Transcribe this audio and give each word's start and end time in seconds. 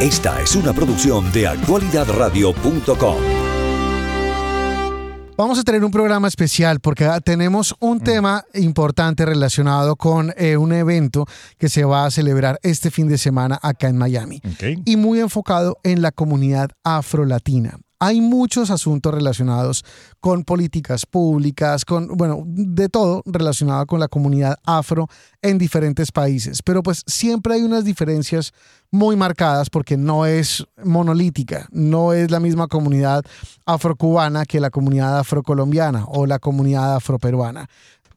Esta 0.00 0.42
es 0.42 0.54
una 0.54 0.74
producción 0.74 1.32
de 1.32 1.46
actualidadradio.com. 1.46 3.16
Vamos 5.38 5.58
a 5.58 5.62
tener 5.62 5.86
un 5.86 5.90
programa 5.90 6.28
especial 6.28 6.80
porque 6.80 7.08
tenemos 7.24 7.74
un 7.80 8.00
tema 8.00 8.44
importante 8.52 9.24
relacionado 9.24 9.96
con 9.96 10.34
eh, 10.36 10.58
un 10.58 10.74
evento 10.74 11.24
que 11.56 11.70
se 11.70 11.86
va 11.86 12.04
a 12.04 12.10
celebrar 12.10 12.58
este 12.62 12.90
fin 12.90 13.08
de 13.08 13.16
semana 13.16 13.58
acá 13.62 13.88
en 13.88 13.96
Miami. 13.96 14.42
Y 14.84 14.96
muy 14.96 15.20
enfocado 15.20 15.78
en 15.82 16.02
la 16.02 16.12
comunidad 16.12 16.72
afrolatina 16.84 17.78
hay 17.98 18.20
muchos 18.20 18.70
asuntos 18.70 19.14
relacionados 19.14 19.84
con 20.20 20.44
políticas 20.44 21.06
públicas, 21.06 21.84
con, 21.84 22.08
bueno, 22.16 22.42
de 22.46 22.88
todo 22.88 23.22
relacionado 23.26 23.86
con 23.86 24.00
la 24.00 24.08
comunidad 24.08 24.58
afro 24.64 25.08
en 25.42 25.58
diferentes 25.58 26.12
países. 26.12 26.62
Pero 26.62 26.82
pues 26.82 27.02
siempre 27.06 27.54
hay 27.54 27.62
unas 27.62 27.84
diferencias 27.84 28.52
muy 28.90 29.16
marcadas 29.16 29.70
porque 29.70 29.96
no 29.96 30.26
es 30.26 30.64
monolítica, 30.84 31.68
no 31.70 32.12
es 32.12 32.30
la 32.30 32.40
misma 32.40 32.68
comunidad 32.68 33.24
afrocubana 33.64 34.44
que 34.44 34.60
la 34.60 34.70
comunidad 34.70 35.18
afrocolombiana 35.18 36.04
o 36.08 36.26
la 36.26 36.38
comunidad 36.38 36.96
afroperuana, 36.96 37.68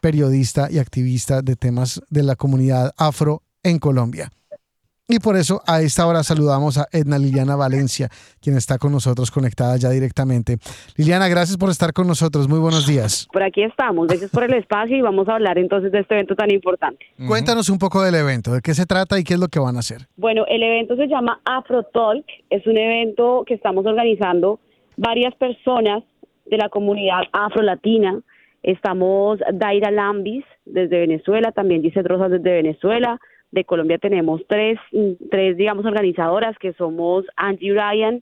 periodista 0.02 0.70
y 0.72 0.80
activista 0.80 1.42
de 1.42 1.56
temas 1.56 2.02
de 2.10 2.24
la 2.24 2.36
comunidad 2.36 2.94
afro 2.98 3.44
en 3.64 3.80
Colombia. 3.80 4.32
Y 5.12 5.18
por 5.18 5.36
eso 5.36 5.60
a 5.66 5.82
esta 5.82 6.06
hora 6.06 6.22
saludamos 6.22 6.78
a 6.78 6.86
Edna 6.92 7.18
Liliana 7.18 7.56
Valencia, 7.56 8.10
quien 8.40 8.56
está 8.56 8.78
con 8.78 8.92
nosotros 8.92 9.32
conectada 9.32 9.76
ya 9.76 9.90
directamente. 9.90 10.58
Liliana, 10.98 11.28
gracias 11.28 11.58
por 11.58 11.72
estar 11.72 11.94
con 11.94 12.06
nosotros. 12.06 12.48
Muy 12.48 12.60
buenos 12.60 12.86
días. 12.86 13.28
Por 13.34 13.42
aquí 13.42 13.64
estamos. 13.64 14.08
Gracias 14.08 14.30
por 14.30 14.44
el 14.44 14.54
espacio 14.54 14.96
y 14.96 15.02
vamos 15.02 15.28
a 15.28 15.34
hablar 15.34 15.58
entonces 15.58 15.92
de 15.92 16.02
este 16.02 16.14
evento 16.14 16.36
tan 16.36 16.52
importante. 16.52 17.08
Cuéntanos 17.28 17.70
un 17.70 17.80
poco 17.80 18.04
del 18.04 18.14
evento, 18.14 18.54
de 18.54 18.62
qué 18.62 18.76
se 18.76 18.86
trata 18.86 19.18
y 19.18 19.24
qué 19.24 19.34
es 19.34 19.40
lo 19.40 19.48
que 19.48 19.58
van 19.58 19.78
a 19.78 19.80
hacer. 19.80 20.02
Bueno, 20.16 20.46
el 20.48 20.62
evento 20.62 20.96
se 20.96 21.08
llama 21.08 21.42
Afro 21.44 21.82
Talk. 21.92 22.24
Es 22.52 22.68
un 22.68 22.78
evento 22.78 23.46
que 23.48 23.56
estamos 23.56 23.88
organizando 23.88 24.60
varias 24.96 25.34
personas 25.34 26.04
de 26.46 26.58
la 26.58 26.70
comunidad 26.70 27.22
afro-latina. 27.34 28.22
Estamos 28.62 29.40
Daira 29.54 29.90
Lambis 29.90 30.46
desde 30.66 31.00
Venezuela, 31.00 31.52
también 31.52 31.82
dice 31.82 32.04
Rosas 32.04 32.30
desde 32.30 32.52
Venezuela 32.52 33.20
de 33.52 33.66
Colombia 33.66 33.98
tenemos 33.98 34.42
tres, 34.48 34.80
tres, 35.32 35.58
digamos, 35.58 35.86
organizadoras 35.86 36.58
que 36.60 36.74
somos 36.74 37.26
Angie 37.36 37.74
Ryan, 37.74 38.22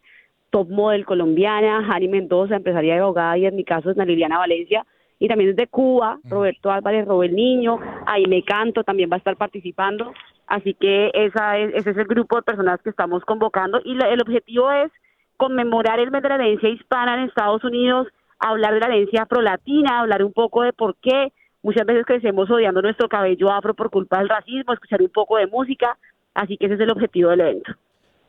Top 0.49 0.69
Model 0.69 1.05
colombiana, 1.05 1.83
Jani 1.83 2.07
Mendoza, 2.07 2.55
empresaria 2.55 2.95
de 2.95 3.01
abogada, 3.01 3.37
y 3.37 3.45
en 3.45 3.55
mi 3.55 3.63
caso 3.63 3.91
es 3.91 3.97
Liliana 3.97 4.37
Valencia, 4.37 4.85
y 5.19 5.27
también 5.27 5.55
desde 5.55 5.67
Cuba, 5.67 6.19
mm. 6.23 6.29
Roberto 6.29 6.71
Álvarez, 6.71 7.05
Robert 7.05 7.33
Niño, 7.33 7.79
ahí 8.05 8.25
me 8.27 8.43
canto, 8.43 8.83
también 8.83 9.09
va 9.09 9.15
a 9.15 9.17
estar 9.17 9.35
participando, 9.35 10.13
así 10.47 10.73
que 10.73 11.11
esa 11.13 11.57
es, 11.57 11.73
ese 11.73 11.91
es 11.91 11.97
el 11.97 12.05
grupo 12.05 12.37
de 12.37 12.43
personas 12.43 12.81
que 12.81 12.89
estamos 12.89 13.25
convocando, 13.25 13.81
y 13.83 13.97
el 14.01 14.21
objetivo 14.21 14.71
es 14.71 14.91
conmemorar 15.35 15.99
el 15.99 16.11
mes 16.11 16.23
de 16.23 16.29
la 16.29 16.35
herencia 16.35 16.69
hispana 16.69 17.15
en 17.15 17.27
Estados 17.27 17.63
Unidos, 17.63 18.07
hablar 18.39 18.73
de 18.73 18.79
la 18.79 18.87
herencia 18.87 19.23
afrolatina, 19.23 19.99
hablar 19.99 20.23
un 20.23 20.33
poco 20.33 20.63
de 20.63 20.73
por 20.73 20.95
qué 20.97 21.31
Muchas 21.63 21.85
veces 21.85 22.05
crecemos 22.05 22.49
odiando 22.49 22.81
nuestro 22.81 23.09
cabello 23.09 23.51
afro 23.51 23.73
por 23.73 23.89
culpa 23.89 24.19
del 24.19 24.29
racismo, 24.29 24.73
escuchar 24.73 25.01
un 25.01 25.09
poco 25.09 25.37
de 25.37 25.47
música, 25.47 25.97
así 26.33 26.57
que 26.57 26.65
ese 26.67 26.75
es 26.75 26.81
el 26.81 26.91
objetivo 26.91 27.29
del 27.31 27.41
evento. 27.41 27.73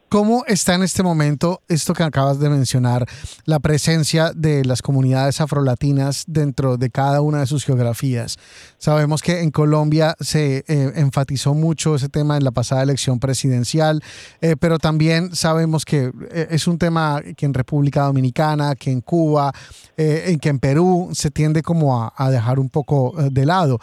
¿Cómo 0.09 0.43
está 0.47 0.75
en 0.75 0.83
este 0.83 1.03
momento 1.03 1.61
esto 1.69 1.93
que 1.93 2.03
acabas 2.03 2.39
de 2.39 2.49
mencionar, 2.49 3.07
la 3.45 3.59
presencia 3.59 4.33
de 4.35 4.65
las 4.65 4.81
comunidades 4.81 5.39
afrolatinas 5.43 6.25
dentro 6.27 6.79
de 6.79 6.89
cada 6.89 7.21
una 7.21 7.41
de 7.41 7.47
sus 7.47 7.67
geografías? 7.67 8.39
Sabemos 8.79 9.21
que 9.21 9.43
en 9.43 9.51
Colombia 9.51 10.17
se 10.19 10.65
eh, 10.67 10.93
enfatizó 10.97 11.53
mucho 11.53 11.95
ese 11.95 12.09
tema 12.09 12.39
en 12.39 12.45
la 12.45 12.53
pasada 12.53 12.85
elección 12.85 13.21
presidencial, 13.21 14.03
eh, 14.41 14.57
pero 14.59 14.79
también 14.79 15.37
sabemos 15.37 15.85
que 15.85 16.11
eh, 16.31 16.49
es 16.53 16.67
un 16.67 16.79
tema 16.79 17.21
que 17.37 17.45
en 17.45 17.53
República 17.53 18.05
Dominicana, 18.05 18.77
que 18.77 18.91
en 18.91 19.03
Cuba, 19.03 19.53
que 19.95 20.39
en 20.43 20.59
Perú 20.59 21.11
se 21.13 21.31
tiende 21.31 21.61
como 21.61 22.03
a, 22.03 22.15
a 22.17 22.31
dejar 22.31 22.59
un 22.59 22.71
poco 22.71 23.15
de 23.31 23.45
lado. 23.45 23.79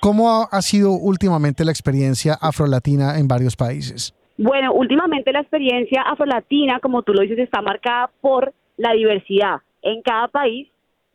¿Cómo 0.00 0.48
ha 0.50 0.62
sido 0.62 0.92
últimamente 0.92 1.64
la 1.64 1.70
experiencia 1.70 2.34
afrolatina 2.34 3.18
en 3.18 3.28
varios 3.28 3.54
países? 3.54 4.14
Bueno, 4.42 4.72
últimamente 4.72 5.34
la 5.34 5.40
experiencia 5.40 6.00
afrolatina, 6.00 6.80
como 6.80 7.02
tú 7.02 7.12
lo 7.12 7.20
dices, 7.20 7.38
está 7.40 7.60
marcada 7.60 8.10
por 8.22 8.54
la 8.78 8.94
diversidad. 8.94 9.60
En 9.82 10.00
cada 10.00 10.28
país 10.28 10.66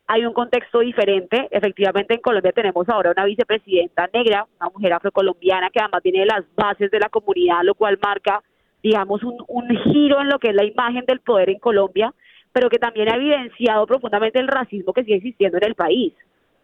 hay 0.05 0.27
un 0.27 0.33
contexto 0.33 0.81
diferente. 0.81 1.47
Efectivamente, 1.49 2.13
en 2.13 2.21
Colombia 2.21 2.51
tenemos 2.51 2.87
ahora 2.87 3.09
una 3.09 3.25
vicepresidenta 3.25 4.07
negra, 4.13 4.45
una 4.59 4.69
mujer 4.69 4.93
afrocolombiana 4.93 5.71
que 5.71 5.79
además 5.79 6.03
viene 6.03 6.19
de 6.19 6.27
las 6.27 6.45
bases 6.55 6.91
de 6.91 6.99
la 6.99 7.09
comunidad, 7.09 7.63
lo 7.63 7.73
cual 7.73 7.97
marca, 7.99 8.43
digamos, 8.83 9.23
un, 9.23 9.69
giro 9.91 10.21
en 10.21 10.29
lo 10.29 10.37
que 10.37 10.49
es 10.49 10.55
la 10.55 10.63
imagen 10.63 11.03
del 11.07 11.19
poder 11.19 11.49
en 11.49 11.57
Colombia, 11.57 12.13
pero 12.53 12.69
que 12.69 12.77
también 12.77 13.09
ha 13.09 13.15
evidenciado 13.15 13.87
profundamente 13.87 14.39
el 14.39 14.47
racismo 14.47 14.93
que 14.93 15.03
sigue 15.03 15.15
existiendo 15.15 15.57
en 15.57 15.63
el 15.63 15.73
país. 15.73 16.13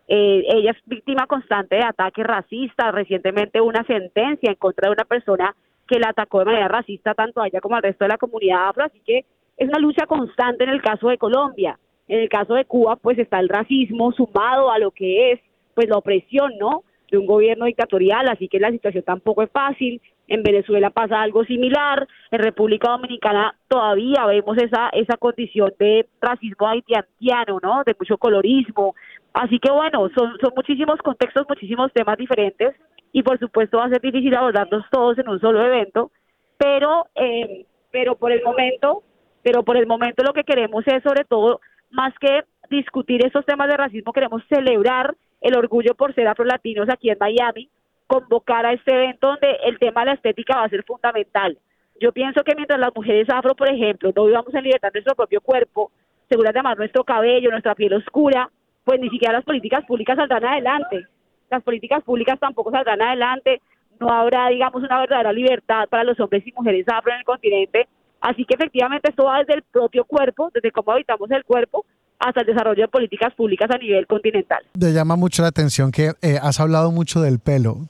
Eh, 0.08 0.44
ella 0.48 0.74
es 0.74 0.78
víctima 0.86 1.26
constante 1.26 1.78
de 1.78 1.86
ataques 1.86 2.24
racistas, 2.24 2.94
recientemente 2.94 3.60
una 3.62 3.84
sentencia 3.86 4.52
en 4.52 4.58
contra 4.58 4.90
de 4.90 4.94
una 4.94 5.06
persona 5.06 5.56
que 5.92 6.00
la 6.00 6.10
atacó 6.10 6.40
de 6.40 6.46
manera 6.46 6.70
racista 6.70 7.14
tanto 7.14 7.42
a 7.42 7.48
ella 7.48 7.60
como 7.60 7.76
al 7.76 7.84
resto 7.84 8.06
de 8.06 8.10
la 8.10 8.18
comunidad 8.18 8.70
afro, 8.70 8.86
así 8.86 9.02
que 9.06 9.26
es 9.58 9.68
una 9.68 9.80
lucha 9.80 10.06
constante 10.08 10.64
en 10.64 10.70
el 10.70 10.82
caso 10.82 11.10
de 11.10 11.18
Colombia. 11.18 11.78
En 12.08 12.20
el 12.20 12.30
caso 12.30 12.54
de 12.54 12.66
Cuba, 12.66 12.96
pues 12.96 13.20
está 13.20 13.40
el 13.40 13.50
racismo 13.50 14.12
sumado 14.14 14.72
a 14.72 14.80
lo 14.80 14.92
que 14.92 15.34
es 15.34 15.40
pues 15.76 15.88
la 15.90 15.98
opresión, 15.98 16.58
¿no? 16.58 16.84
de 17.12 17.18
un 17.18 17.26
gobierno 17.26 17.66
dictatorial, 17.66 18.30
así 18.30 18.48
que 18.48 18.60
la 18.60 18.72
situación 18.72 19.04
tampoco 19.04 19.44
es 19.44 19.52
fácil. 19.52 20.02
En 20.30 20.44
Venezuela 20.44 20.90
pasa 20.92 21.22
algo 21.22 21.44
similar, 21.44 22.08
en 22.32 22.40
República 22.40 22.90
Dominicana 22.90 23.54
todavía 23.68 24.26
vemos 24.28 24.58
esa 24.58 24.88
esa 24.94 25.18
condición 25.18 25.74
de 25.78 26.08
racismo 26.22 26.70
haitiano, 26.70 27.60
¿no? 27.62 27.84
De 27.86 27.94
mucho 28.00 28.18
colorismo. 28.18 28.96
Así 29.34 29.60
que 29.60 29.70
bueno, 29.70 30.10
son 30.16 30.38
son 30.40 30.54
muchísimos 30.56 31.00
contextos, 31.02 31.46
muchísimos 31.50 31.92
temas 31.92 32.18
diferentes 32.18 32.74
y 33.12 33.24
por 33.24 33.40
supuesto 33.40 33.78
va 33.78 33.86
a 33.86 33.90
ser 33.90 34.02
difícil 34.02 34.36
abordarlos 34.36 34.86
todos 34.92 35.18
en 35.18 35.30
un 35.30 35.40
solo 35.40 35.66
evento, 35.66 36.12
pero 36.58 37.08
eh, 37.16 37.66
pero 37.92 38.16
por 38.16 38.32
el 38.32 38.42
momento, 38.42 39.04
pero 39.44 39.64
por 39.64 39.78
el 39.78 39.86
momento 39.86 40.24
lo 40.24 40.34
que 40.34 40.44
queremos 40.44 40.88
es 40.88 41.04
sobre 41.04 41.26
todo 41.26 41.60
más 41.90 42.14
que 42.20 42.44
discutir 42.70 43.26
esos 43.26 43.46
temas 43.46 43.68
de 43.68 43.78
racismo, 43.78 44.14
queremos 44.14 44.44
celebrar 44.48 45.16
el 45.42 45.58
orgullo 45.58 45.94
por 45.96 46.16
ser 46.16 46.28
afrolatinos 46.28 46.88
aquí 46.90 47.10
en 47.10 47.18
Miami, 47.20 47.70
convocar 48.08 48.66
a 48.66 48.74
este 48.74 48.94
evento 48.94 49.28
donde 49.28 49.58
el 49.66 49.78
tema 49.78 50.02
de 50.02 50.08
la 50.08 50.14
estética 50.14 50.58
va 50.58 50.64
a 50.64 50.70
ser 50.70 50.84
fundamental. 50.84 51.58
Yo 52.00 52.14
pienso 52.14 52.44
que 52.44 52.56
mientras 52.56 52.80
las 52.80 52.96
mujeres 52.96 53.30
afro, 53.30 53.56
por 53.56 53.70
ejemplo, 53.70 54.12
no 54.16 54.26
vivamos 54.26 54.54
en 54.54 54.64
libertad 54.64 54.90
nuestro 54.94 55.16
propio 55.16 55.42
cuerpo, 55.42 55.92
seguras 56.30 56.54
de 56.54 56.62
nuestro 56.78 57.04
cabello, 57.04 57.52
nuestra 57.52 57.76
piel 57.76 57.94
oscura, 57.94 58.50
pues 58.86 59.00
ni 59.00 59.10
siquiera 59.10 59.34
las 59.34 59.44
políticas 59.44 59.86
públicas 59.86 60.16
saldrán 60.16 60.46
adelante 60.46 61.08
las 61.52 61.64
políticas 61.64 62.04
públicas 62.04 62.40
tampoco 62.40 62.72
saldrán 62.72 63.02
adelante, 63.02 63.62
no 64.00 64.10
habrá, 64.10 64.50
digamos, 64.50 64.82
una 64.82 65.00
verdadera 65.00 65.32
libertad 65.32 65.88
para 65.90 66.04
los 66.04 66.20
hombres 66.20 66.46
y 66.48 66.52
mujeres 66.54 66.86
afro 66.88 67.12
en 67.12 67.20
el 67.20 67.26
continente. 67.26 67.88
Así 68.22 68.46
que 68.46 68.56
efectivamente 68.56 69.10
esto 69.10 69.26
va 69.26 69.40
desde 69.40 69.56
el 69.56 69.64
propio 69.64 70.06
cuerpo, 70.06 70.50
desde 70.54 70.72
cómo 70.72 70.92
habitamos 70.92 71.30
el 71.32 71.44
cuerpo, 71.44 71.86
hasta 72.22 72.42
el 72.42 72.48
desarrollo 72.48 72.84
de 72.84 72.88
políticas 72.88 73.34
públicas 73.34 73.70
a 73.74 73.78
nivel 73.78 74.06
continental. 74.06 74.60
Me 74.80 74.94
llama 74.94 75.16
mucho 75.16 75.42
la 75.42 75.48
atención 75.48 75.92
que 75.92 76.12
eh, 76.22 76.38
has 76.42 76.60
hablado 76.60 76.92
mucho 76.92 77.20
del 77.22 77.40
pelo. 77.40 77.88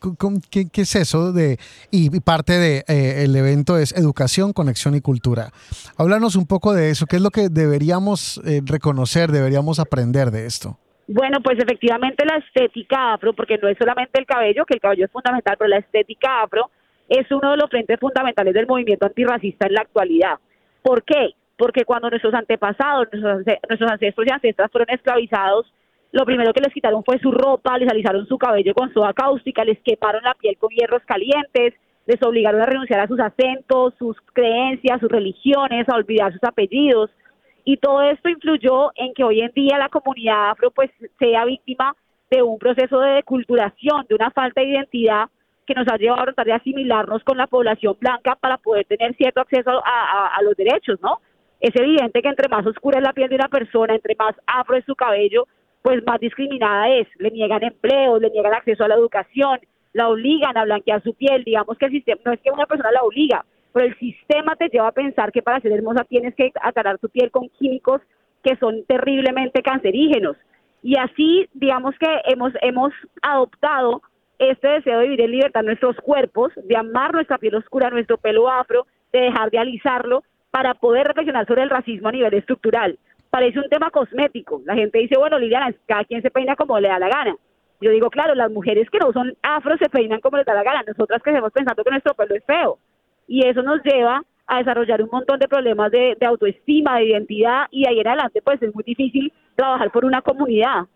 ¿Qué, 0.49 0.67
es 0.73 0.95
eso? 0.95 1.33
de 1.33 1.59
Y 1.91 2.09
parte 2.21 2.53
del 2.53 2.83
de, 2.87 3.23
eh, 3.23 3.39
evento 3.39 3.77
es 3.77 3.91
educación, 3.91 4.53
conexión 4.53 4.95
y 4.95 5.01
cultura. 5.01 5.51
Háblanos 5.97 6.35
un 6.35 6.47
poco 6.47 6.73
de 6.73 6.91
eso. 6.91 7.05
¿Qué 7.07 7.17
es 7.17 7.21
lo 7.21 7.29
que 7.29 7.49
deberíamos 7.49 8.41
eh, 8.45 8.61
reconocer, 8.63 9.31
deberíamos 9.31 9.79
aprender 9.79 10.31
de 10.31 10.45
esto? 10.45 10.77
Bueno, 11.07 11.39
pues 11.43 11.57
efectivamente 11.59 12.25
la 12.25 12.37
estética 12.37 13.13
afro, 13.13 13.33
porque 13.33 13.57
no 13.57 13.67
es 13.67 13.77
solamente 13.77 14.19
el 14.19 14.25
cabello, 14.25 14.65
que 14.65 14.75
el 14.75 14.79
cabello 14.79 15.05
es 15.05 15.11
fundamental, 15.11 15.55
pero 15.57 15.67
la 15.67 15.77
estética 15.77 16.41
afro 16.43 16.69
es 17.09 17.29
uno 17.31 17.51
de 17.51 17.57
los 17.57 17.69
frentes 17.69 17.99
fundamentales 17.99 18.53
del 18.53 18.67
movimiento 18.67 19.05
antirracista 19.05 19.67
en 19.67 19.73
la 19.73 19.81
actualidad. 19.81 20.39
¿Por 20.81 21.03
qué? 21.03 21.33
Porque 21.57 21.83
cuando 21.83 22.09
nuestros 22.09 22.33
antepasados, 22.33 23.07
nuestros 23.11 23.91
ancestros 23.91 24.27
y 24.27 24.31
ancestras 24.31 24.71
fueron 24.71 24.89
esclavizados, 24.95 25.71
lo 26.11 26.25
primero 26.25 26.53
que 26.53 26.61
les 26.61 26.73
quitaron 26.73 27.03
fue 27.03 27.19
su 27.19 27.31
ropa, 27.31 27.77
les 27.77 27.89
alisaron 27.89 28.25
su 28.27 28.37
cabello 28.37 28.73
con 28.73 28.93
soda 28.93 29.13
cáustica, 29.13 29.63
les 29.63 29.79
quemaron 29.79 30.23
la 30.23 30.33
piel 30.33 30.57
con 30.57 30.69
hierros 30.69 31.03
calientes, 31.05 31.73
les 32.05 32.21
obligaron 32.23 32.61
a 32.61 32.65
renunciar 32.65 32.99
a 32.99 33.07
sus 33.07 33.19
acentos, 33.19 33.93
sus 33.97 34.17
creencias, 34.33 34.99
sus 34.99 35.11
religiones, 35.11 35.87
a 35.87 35.95
olvidar 35.95 36.31
sus 36.31 36.43
apellidos 36.43 37.09
y 37.63 37.77
todo 37.77 38.01
esto 38.01 38.29
influyó 38.29 38.91
en 38.95 39.13
que 39.13 39.23
hoy 39.23 39.41
en 39.41 39.51
día 39.53 39.77
la 39.77 39.89
comunidad 39.89 40.51
afro 40.51 40.71
pues 40.71 40.89
sea 41.19 41.45
víctima 41.45 41.95
de 42.29 42.41
un 42.41 42.57
proceso 42.57 42.99
de 42.99 43.11
deculturación, 43.11 44.05
de 44.07 44.15
una 44.15 44.31
falta 44.31 44.61
de 44.61 44.67
identidad 44.67 45.25
que 45.67 45.73
nos 45.73 45.87
ha 45.87 45.97
llevado 45.97 46.21
a 46.21 46.25
tratar 46.25 46.45
de 46.45 46.53
asimilarnos 46.53 47.23
con 47.23 47.37
la 47.37 47.47
población 47.47 47.95
blanca 47.99 48.35
para 48.35 48.57
poder 48.57 48.85
tener 48.85 49.15
cierto 49.15 49.41
acceso 49.41 49.81
a, 49.85 50.41
los 50.43 50.55
derechos, 50.55 50.99
¿no? 51.01 51.19
Es 51.59 51.75
evidente 51.75 52.21
que 52.21 52.29
entre 52.29 52.49
más 52.49 52.65
oscura 52.65 52.99
es 52.99 53.03
la 53.03 53.13
piel 53.13 53.29
de 53.29 53.35
una 53.35 53.47
persona, 53.47 53.93
entre 53.93 54.15
más 54.15 54.35
afro 54.47 54.75
es 54.75 54.85
su 54.85 54.95
cabello, 54.95 55.47
pues 55.81 56.03
más 56.05 56.19
discriminada 56.19 56.89
es. 56.89 57.07
Le 57.19 57.29
niegan 57.31 57.63
empleo, 57.63 58.19
le 58.19 58.31
niegan 58.31 58.53
acceso 58.53 58.83
a 58.83 58.87
la 58.87 58.95
educación, 58.95 59.59
la 59.93 60.09
obligan 60.09 60.57
a 60.57 60.63
blanquear 60.63 61.03
su 61.03 61.13
piel. 61.13 61.43
Digamos 61.43 61.77
que 61.77 61.85
el 61.85 61.91
sistema 61.91 62.21
no 62.25 62.33
es 62.33 62.41
que 62.41 62.51
una 62.51 62.65
persona 62.65 62.91
la 62.91 63.03
obliga, 63.03 63.45
pero 63.73 63.85
el 63.87 63.97
sistema 63.97 64.55
te 64.55 64.69
lleva 64.69 64.87
a 64.87 64.93
pensar 64.93 65.31
que 65.31 65.41
para 65.41 65.59
ser 65.61 65.71
hermosa 65.71 66.03
tienes 66.03 66.35
que 66.35 66.51
atarar 66.61 66.97
tu 66.99 67.09
piel 67.09 67.31
con 67.31 67.49
químicos 67.49 68.01
que 68.43 68.55
son 68.57 68.83
terriblemente 68.85 69.61
cancerígenos. 69.61 70.35
Y 70.83 70.97
así, 70.97 71.47
digamos 71.53 71.95
que 71.99 72.07
hemos, 72.25 72.53
hemos 72.61 72.91
adoptado 73.21 74.01
este 74.39 74.67
deseo 74.67 74.99
de 74.99 75.03
vivir 75.03 75.21
en 75.21 75.31
libertad 75.31 75.63
nuestros 75.63 75.95
cuerpos, 75.97 76.51
de 76.55 76.75
amar 76.75 77.13
nuestra 77.13 77.37
piel 77.37 77.55
oscura, 77.55 77.91
nuestro 77.91 78.17
pelo 78.17 78.49
afro, 78.49 78.87
de 79.13 79.21
dejar 79.21 79.51
de 79.51 79.59
alisarlo, 79.59 80.23
para 80.49 80.73
poder 80.73 81.07
reflexionar 81.07 81.45
sobre 81.45 81.63
el 81.63 81.69
racismo 81.69 82.09
a 82.09 82.11
nivel 82.11 82.33
estructural. 82.33 82.97
Parece 83.29 83.59
un 83.59 83.69
tema 83.69 83.91
cosmético. 83.91 84.61
La 84.65 84.75
gente 84.75 84.99
dice, 84.99 85.17
bueno, 85.17 85.39
Liliana, 85.39 85.73
cada 85.85 86.03
quien 86.03 86.21
se 86.21 86.31
peina 86.31 86.55
como 86.55 86.79
le 86.79 86.89
da 86.89 86.99
la 86.99 87.07
gana. 87.07 87.35
Yo 87.79 87.91
digo, 87.91 88.09
claro, 88.09 88.35
las 88.35 88.51
mujeres 88.51 88.89
que 88.89 88.99
no 88.99 89.13
son 89.13 89.33
afro 89.41 89.77
se 89.77 89.89
peinan 89.89 90.19
como 90.19 90.37
les 90.37 90.45
da 90.45 90.53
la 90.53 90.63
gana. 90.63 90.83
Nosotras 90.85 91.21
que 91.23 91.29
estamos 91.29 91.53
pensando 91.53 91.83
que 91.83 91.91
nuestro 91.91 92.13
pelo 92.15 92.35
es 92.35 92.43
feo. 92.45 92.77
Y 93.31 93.47
eso 93.47 93.61
nos 93.61 93.81
lleva 93.81 94.21
a 94.45 94.57
desarrollar 94.57 95.01
un 95.01 95.07
montón 95.09 95.39
de 95.39 95.47
problemas 95.47 95.89
de, 95.89 96.17
autoestima, 96.27 96.97
de 96.97 97.05
identidad, 97.05 97.67
y 97.71 97.87
ahí 97.87 97.97
en 97.97 98.07
adelante 98.09 98.41
pues 98.41 98.61
es 98.61 98.75
muy 98.75 98.83
difícil 98.83 99.31
trabajar 99.55 99.89
por 99.89 100.03
una 100.03 100.21
comunidad. 100.21 100.87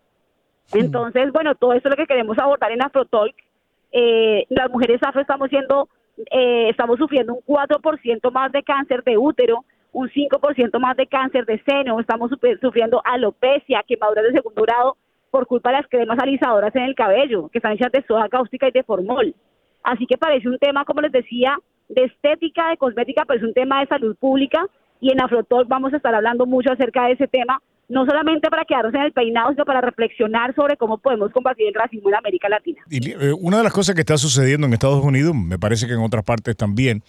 Entonces, 0.74 1.32
bueno, 1.32 1.54
todo 1.54 1.72
eso 1.72 1.88
es 1.88 1.92
lo 1.92 1.96
que 1.96 2.06
queremos 2.06 2.38
abordar 2.38 2.72
en 2.72 2.84
AfroTalk. 2.84 3.34
Eh, 3.90 4.44
las 4.50 4.70
mujeres 4.70 5.02
afro 5.02 5.22
estamos 5.22 5.48
siendo, 5.48 5.88
eh, 6.30 6.68
estamos 6.68 6.98
sufriendo 6.98 7.36
un 7.36 7.40
4% 7.46 8.30
más 8.30 8.52
de 8.52 8.62
cáncer 8.62 9.02
de 9.02 9.16
útero, 9.16 9.64
un 9.92 10.10
5% 10.10 10.78
más 10.78 10.94
de 10.94 11.06
cáncer 11.06 11.46
de 11.46 11.58
seno, 11.66 11.98
estamos 12.00 12.30
sufriendo 12.60 13.00
alopecia, 13.02 13.82
quemaduras 13.88 14.24
de 14.24 14.32
segundo 14.32 14.60
grado 14.60 14.98
por 15.30 15.46
culpa 15.46 15.70
de 15.70 15.76
las 15.78 15.88
cremas 15.88 16.18
alisadoras 16.18 16.76
en 16.76 16.82
el 16.82 16.94
cabello, 16.94 17.48
que 17.48 17.60
están 17.60 17.72
hechas 17.72 17.92
de 17.92 18.04
soja 18.06 18.28
cáustica 18.28 18.68
y 18.68 18.72
de 18.72 18.82
formol. 18.82 19.34
Así 19.82 20.06
que 20.06 20.18
parece 20.18 20.50
un 20.50 20.58
tema, 20.58 20.84
como 20.84 21.00
les 21.00 21.12
decía, 21.12 21.56
de 21.88 22.04
estética, 22.04 22.70
de 22.70 22.76
cosmética, 22.76 23.24
pero 23.26 23.38
es 23.38 23.44
un 23.44 23.54
tema 23.54 23.80
de 23.80 23.86
salud 23.86 24.16
pública 24.16 24.66
y 25.00 25.12
en 25.12 25.20
Afrotalk 25.20 25.68
vamos 25.68 25.92
a 25.92 25.96
estar 25.96 26.14
hablando 26.14 26.46
mucho 26.46 26.72
acerca 26.72 27.06
de 27.06 27.12
ese 27.12 27.28
tema 27.28 27.60
no 27.88 28.04
solamente 28.04 28.48
para 28.50 28.64
quedarnos 28.64 28.94
en 28.94 29.02
el 29.02 29.12
peinado, 29.12 29.50
sino 29.52 29.64
para 29.64 29.80
reflexionar 29.80 30.54
sobre 30.54 30.76
cómo 30.76 30.98
podemos 30.98 31.30
combatir 31.32 31.68
el 31.68 31.74
racismo 31.74 32.08
en 32.08 32.16
América 32.16 32.48
Latina. 32.48 32.82
Y 32.90 33.10
eh, 33.10 33.32
una 33.38 33.58
de 33.58 33.64
las 33.64 33.72
cosas 33.72 33.94
que 33.94 34.00
está 34.00 34.18
sucediendo 34.18 34.66
en 34.66 34.72
Estados 34.72 35.04
Unidos, 35.04 35.34
me 35.34 35.58
parece 35.58 35.86
que 35.86 35.92
en 35.92 36.00
otras 36.00 36.24
partes 36.24 36.56
también, 36.56 37.02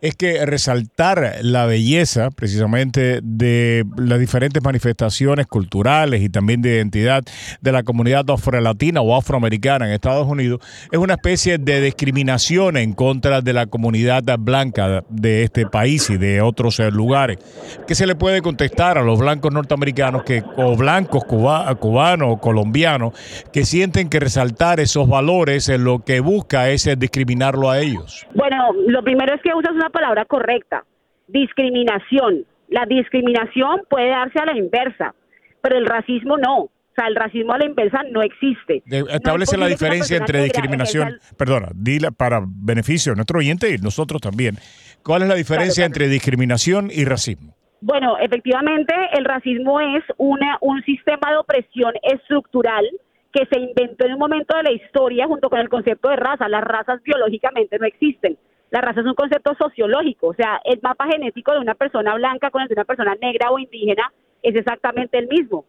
es 0.00 0.16
que 0.16 0.44
resaltar 0.44 1.36
la 1.42 1.66
belleza 1.66 2.30
precisamente 2.30 3.20
de 3.22 3.84
las 3.96 4.18
diferentes 4.18 4.62
manifestaciones 4.62 5.46
culturales 5.46 6.22
y 6.22 6.28
también 6.28 6.62
de 6.62 6.76
identidad 6.76 7.22
de 7.60 7.72
la 7.72 7.84
comunidad 7.84 8.28
afrolatina 8.28 9.00
o 9.00 9.16
afroamericana 9.16 9.86
en 9.86 9.92
Estados 9.92 10.26
Unidos 10.26 10.60
es 10.90 10.98
una 10.98 11.14
especie 11.14 11.58
de 11.58 11.80
discriminación 11.80 12.76
en 12.76 12.92
contra 12.92 13.40
de 13.40 13.52
la 13.52 13.66
comunidad 13.66 14.22
blanca 14.38 15.04
de 15.08 15.44
este 15.44 15.66
país 15.66 16.10
y 16.10 16.16
de 16.16 16.40
otros 16.40 16.80
eh, 16.80 16.90
lugares. 16.90 17.38
¿Qué 17.86 17.94
se 17.94 18.06
le 18.06 18.14
puede 18.16 18.42
contestar 18.42 18.98
a 18.98 19.02
los 19.02 19.18
blancos 19.18 19.52
norteamericanos 19.52 20.23
que, 20.24 20.42
o 20.56 20.76
blancos 20.76 21.24
cubanos 21.24 22.28
o 22.30 22.36
colombianos 22.38 23.12
que 23.52 23.64
sienten 23.64 24.08
que 24.08 24.20
resaltar 24.20 24.80
esos 24.80 25.08
valores 25.08 25.68
en 25.68 25.84
lo 25.84 26.00
que 26.04 26.20
busca 26.20 26.70
es 26.70 26.88
discriminarlo 26.98 27.70
a 27.70 27.80
ellos? 27.80 28.26
Bueno, 28.34 28.72
lo 28.86 29.02
primero 29.02 29.34
es 29.34 29.42
que 29.42 29.54
usas 29.54 29.72
una 29.72 29.90
palabra 29.90 30.24
correcta, 30.24 30.84
discriminación. 31.28 32.44
La 32.68 32.86
discriminación 32.86 33.82
puede 33.88 34.10
darse 34.10 34.38
a 34.38 34.46
la 34.46 34.56
inversa, 34.56 35.14
pero 35.62 35.76
el 35.76 35.86
racismo 35.86 36.36
no. 36.38 36.58
O 36.94 36.96
sea, 36.96 37.08
el 37.08 37.16
racismo 37.16 37.52
a 37.52 37.58
la 37.58 37.66
inversa 37.66 38.02
no 38.12 38.22
existe. 38.22 38.82
establece 38.86 39.56
la 39.56 39.66
diferencia 39.66 40.16
entre 40.16 40.44
discriminación, 40.44 41.18
perdona, 41.36 41.70
dile 41.74 42.12
para 42.12 42.40
beneficio 42.46 43.12
de 43.12 43.16
nuestro 43.16 43.40
oyente 43.40 43.74
y 43.74 43.78
nosotros 43.78 44.20
también. 44.20 44.58
¿Cuál 45.02 45.22
es 45.22 45.28
la 45.28 45.34
diferencia 45.34 45.84
entre 45.84 46.06
discriminación 46.06 46.90
y 46.92 47.04
racismo? 47.04 47.56
Bueno, 47.86 48.16
efectivamente, 48.18 48.94
el 49.12 49.26
racismo 49.26 49.78
es 49.78 50.02
una, 50.16 50.56
un 50.62 50.82
sistema 50.84 51.30
de 51.30 51.36
opresión 51.36 51.92
estructural 52.02 52.88
que 53.30 53.44
se 53.52 53.60
inventó 53.60 54.06
en 54.06 54.14
un 54.14 54.20
momento 54.20 54.56
de 54.56 54.62
la 54.62 54.72
historia 54.72 55.26
junto 55.26 55.50
con 55.50 55.58
el 55.58 55.68
concepto 55.68 56.08
de 56.08 56.16
raza. 56.16 56.48
Las 56.48 56.64
razas 56.64 57.02
biológicamente 57.02 57.78
no 57.78 57.84
existen. 57.84 58.38
La 58.70 58.80
raza 58.80 59.00
es 59.00 59.06
un 59.06 59.14
concepto 59.14 59.54
sociológico, 59.56 60.28
o 60.28 60.34
sea, 60.34 60.62
el 60.64 60.80
mapa 60.82 61.04
genético 61.12 61.52
de 61.52 61.58
una 61.58 61.74
persona 61.74 62.14
blanca 62.14 62.50
con 62.50 62.62
el 62.62 62.68
de 62.68 62.74
una 62.74 62.86
persona 62.86 63.16
negra 63.20 63.50
o 63.50 63.58
indígena 63.58 64.10
es 64.42 64.56
exactamente 64.56 65.18
el 65.18 65.28
mismo. 65.28 65.66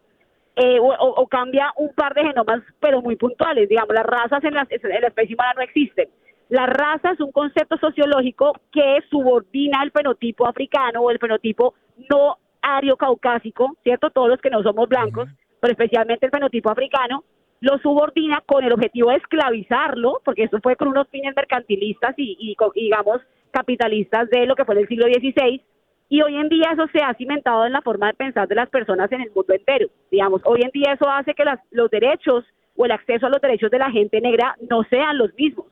Eh, 0.56 0.78
o, 0.80 1.26
cambia 1.26 1.70
un 1.76 1.92
par 1.92 2.14
de 2.14 2.22
genomas, 2.22 2.62
pero 2.80 3.02
muy 3.02 3.16
puntuales. 3.16 3.68
Digamos, 3.68 3.94
las 3.94 4.06
razas 4.06 4.42
en 4.42 4.54
la, 4.54 4.66
en 4.70 5.02
la 5.02 5.08
especie 5.08 5.34
humana 5.34 5.52
no 5.54 5.60
existen. 5.60 6.08
La 6.48 6.64
raza 6.64 7.10
es 7.10 7.20
un 7.20 7.30
concepto 7.30 7.76
sociológico 7.76 8.58
que 8.72 9.00
subordina 9.10 9.82
el 9.82 9.90
fenotipo 9.90 10.46
africano 10.46 11.02
o 11.02 11.10
el 11.10 11.18
fenotipo 11.18 11.74
no 12.10 12.38
ario 12.62 12.96
caucásico, 12.96 13.76
¿cierto? 13.82 14.10
Todos 14.10 14.28
los 14.28 14.40
que 14.40 14.50
no 14.50 14.62
somos 14.62 14.88
blancos, 14.88 15.28
pero 15.60 15.72
especialmente 15.72 16.26
el 16.26 16.32
fenotipo 16.32 16.70
africano, 16.70 17.24
lo 17.60 17.78
subordina 17.78 18.42
con 18.44 18.64
el 18.64 18.72
objetivo 18.72 19.10
de 19.10 19.16
esclavizarlo, 19.16 20.20
porque 20.24 20.44
eso 20.44 20.58
fue 20.62 20.76
con 20.76 20.88
unos 20.88 21.08
fines 21.08 21.34
mercantilistas 21.34 22.14
y, 22.18 22.56
digamos, 22.74 23.20
capitalistas 23.50 24.28
de 24.30 24.46
lo 24.46 24.54
que 24.54 24.64
fue 24.64 24.74
en 24.74 24.80
el 24.82 24.88
siglo 24.88 25.06
XVI, 25.06 25.62
y 26.08 26.22
hoy 26.22 26.36
en 26.36 26.48
día 26.48 26.70
eso 26.72 26.86
se 26.92 27.02
ha 27.02 27.14
cimentado 27.14 27.66
en 27.66 27.72
la 27.72 27.82
forma 27.82 28.08
de 28.08 28.14
pensar 28.14 28.46
de 28.46 28.54
las 28.54 28.68
personas 28.68 29.10
en 29.10 29.22
el 29.22 29.32
mundo 29.34 29.54
entero. 29.54 29.88
Digamos, 30.10 30.40
hoy 30.44 30.60
en 30.62 30.70
día 30.70 30.92
eso 30.92 31.08
hace 31.08 31.34
que 31.34 31.44
los 31.72 31.90
derechos 31.90 32.44
o 32.76 32.84
el 32.84 32.92
acceso 32.92 33.26
a 33.26 33.30
los 33.30 33.40
derechos 33.40 33.70
de 33.70 33.78
la 33.78 33.90
gente 33.90 34.20
negra 34.20 34.54
no 34.70 34.84
sean 34.84 35.18
los 35.18 35.34
mismos. 35.34 35.66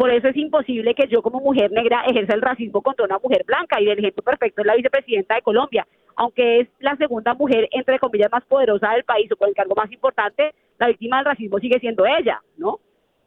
Por 0.00 0.10
eso 0.10 0.28
es 0.28 0.36
imposible 0.38 0.94
que 0.94 1.08
yo 1.08 1.20
como 1.20 1.40
mujer 1.40 1.70
negra 1.72 2.02
ejerza 2.06 2.32
el 2.32 2.40
racismo 2.40 2.80
contra 2.80 3.04
una 3.04 3.18
mujer 3.18 3.44
blanca 3.44 3.78
y 3.82 3.90
el 3.90 3.98
ejemplo 3.98 4.22
perfecto 4.22 4.62
es 4.62 4.66
la 4.66 4.74
vicepresidenta 4.74 5.34
de 5.34 5.42
Colombia. 5.42 5.86
Aunque 6.16 6.60
es 6.60 6.68
la 6.78 6.96
segunda 6.96 7.34
mujer, 7.34 7.68
entre 7.70 7.98
comillas, 7.98 8.32
más 8.32 8.42
poderosa 8.46 8.92
del 8.92 9.04
país 9.04 9.30
o 9.30 9.36
con 9.36 9.50
el 9.50 9.54
cargo 9.54 9.74
más 9.74 9.92
importante, 9.92 10.54
la 10.78 10.86
víctima 10.86 11.18
del 11.18 11.26
racismo 11.26 11.58
sigue 11.58 11.78
siendo 11.80 12.06
ella, 12.06 12.40
¿no? 12.56 12.78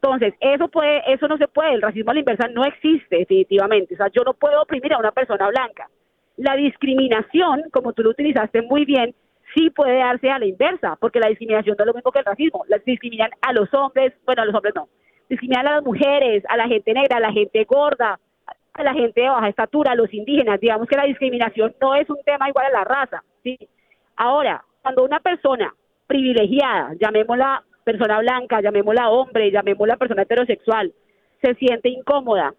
Entonces, 0.02 0.34
eso 0.40 0.66
puede, 0.66 1.00
eso 1.12 1.28
no 1.28 1.36
se 1.36 1.46
puede, 1.46 1.74
el 1.74 1.82
racismo 1.82 2.10
a 2.10 2.14
la 2.14 2.20
inversa 2.20 2.48
no 2.48 2.64
existe 2.64 3.18
definitivamente. 3.18 3.94
O 3.94 3.96
sea, 3.96 4.08
yo 4.08 4.24
no 4.24 4.34
puedo 4.34 4.60
oprimir 4.60 4.94
a 4.94 4.98
una 4.98 5.12
persona 5.12 5.46
blanca. 5.50 5.88
La 6.38 6.56
discriminación, 6.56 7.70
como 7.70 7.92
tú 7.92 8.02
lo 8.02 8.10
utilizaste 8.10 8.62
muy 8.62 8.84
bien, 8.84 9.14
sí 9.54 9.70
puede 9.70 9.98
darse 9.98 10.28
a 10.28 10.40
la 10.40 10.46
inversa, 10.46 10.96
porque 11.00 11.20
la 11.20 11.28
discriminación 11.28 11.76
no 11.78 11.84
es 11.84 11.86
lo 11.86 11.94
mismo 11.94 12.10
que 12.10 12.18
el 12.18 12.24
racismo. 12.24 12.64
Las 12.66 12.84
discriminan 12.84 13.30
a 13.42 13.52
los 13.52 13.72
hombres, 13.72 14.12
bueno, 14.26 14.42
a 14.42 14.46
los 14.46 14.56
hombres 14.56 14.74
no, 14.74 14.88
discriminar 15.28 15.66
a 15.66 15.74
las 15.76 15.84
mujeres, 15.84 16.42
a 16.48 16.56
la 16.56 16.68
gente 16.68 16.92
negra, 16.92 17.16
a 17.16 17.20
la 17.20 17.32
gente 17.32 17.64
gorda, 17.64 18.18
a 18.74 18.82
la 18.82 18.92
gente 18.92 19.20
de 19.20 19.28
baja 19.28 19.48
estatura, 19.48 19.92
a 19.92 19.94
los 19.94 20.12
indígenas. 20.12 20.60
Digamos 20.60 20.88
que 20.88 20.96
la 20.96 21.04
discriminación 21.04 21.74
no 21.80 21.94
es 21.94 22.08
un 22.10 22.22
tema 22.24 22.48
igual 22.48 22.66
a 22.66 22.70
la 22.70 22.84
raza. 22.84 23.22
¿sí? 23.42 23.58
Ahora, 24.16 24.64
cuando 24.82 25.04
una 25.04 25.20
persona 25.20 25.74
privilegiada, 26.06 26.94
llamémosla 27.00 27.62
persona 27.84 28.18
blanca, 28.18 28.60
llamémosla 28.60 29.10
hombre, 29.10 29.50
llamémosla 29.50 29.96
persona 29.96 30.22
heterosexual, 30.22 30.92
se 31.42 31.54
siente 31.54 31.88
incómoda 31.88 32.54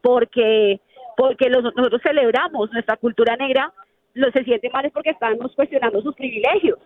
porque 0.00 0.80
porque 1.14 1.50
nosotros 1.50 2.00
celebramos 2.02 2.72
nuestra 2.72 2.96
cultura 2.96 3.36
negra, 3.36 3.70
lo 4.14 4.30
se 4.32 4.44
siente 4.44 4.70
mal 4.70 4.86
es 4.86 4.92
porque 4.92 5.10
estamos 5.10 5.54
cuestionando 5.54 6.00
sus 6.00 6.14
privilegios, 6.14 6.78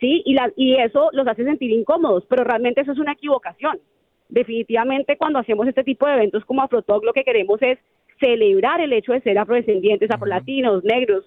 ¿sí? 0.00 0.22
Y, 0.24 0.32
la, 0.32 0.50
y 0.56 0.76
eso 0.76 1.10
los 1.12 1.28
hace 1.28 1.44
sentir 1.44 1.70
incómodos, 1.70 2.24
pero 2.26 2.42
realmente 2.42 2.80
eso 2.80 2.92
es 2.92 2.98
una 2.98 3.12
equivocación 3.12 3.78
definitivamente 4.28 5.16
cuando 5.16 5.38
hacemos 5.38 5.66
este 5.66 5.84
tipo 5.84 6.06
de 6.06 6.14
eventos 6.14 6.44
como 6.44 6.62
Afrotalk 6.62 7.04
lo 7.04 7.12
que 7.12 7.24
queremos 7.24 7.60
es 7.62 7.78
celebrar 8.18 8.80
el 8.80 8.92
hecho 8.92 9.12
de 9.12 9.20
ser 9.20 9.38
afrodescendientes, 9.38 10.10
afrolatinos, 10.10 10.84
negros, 10.84 11.24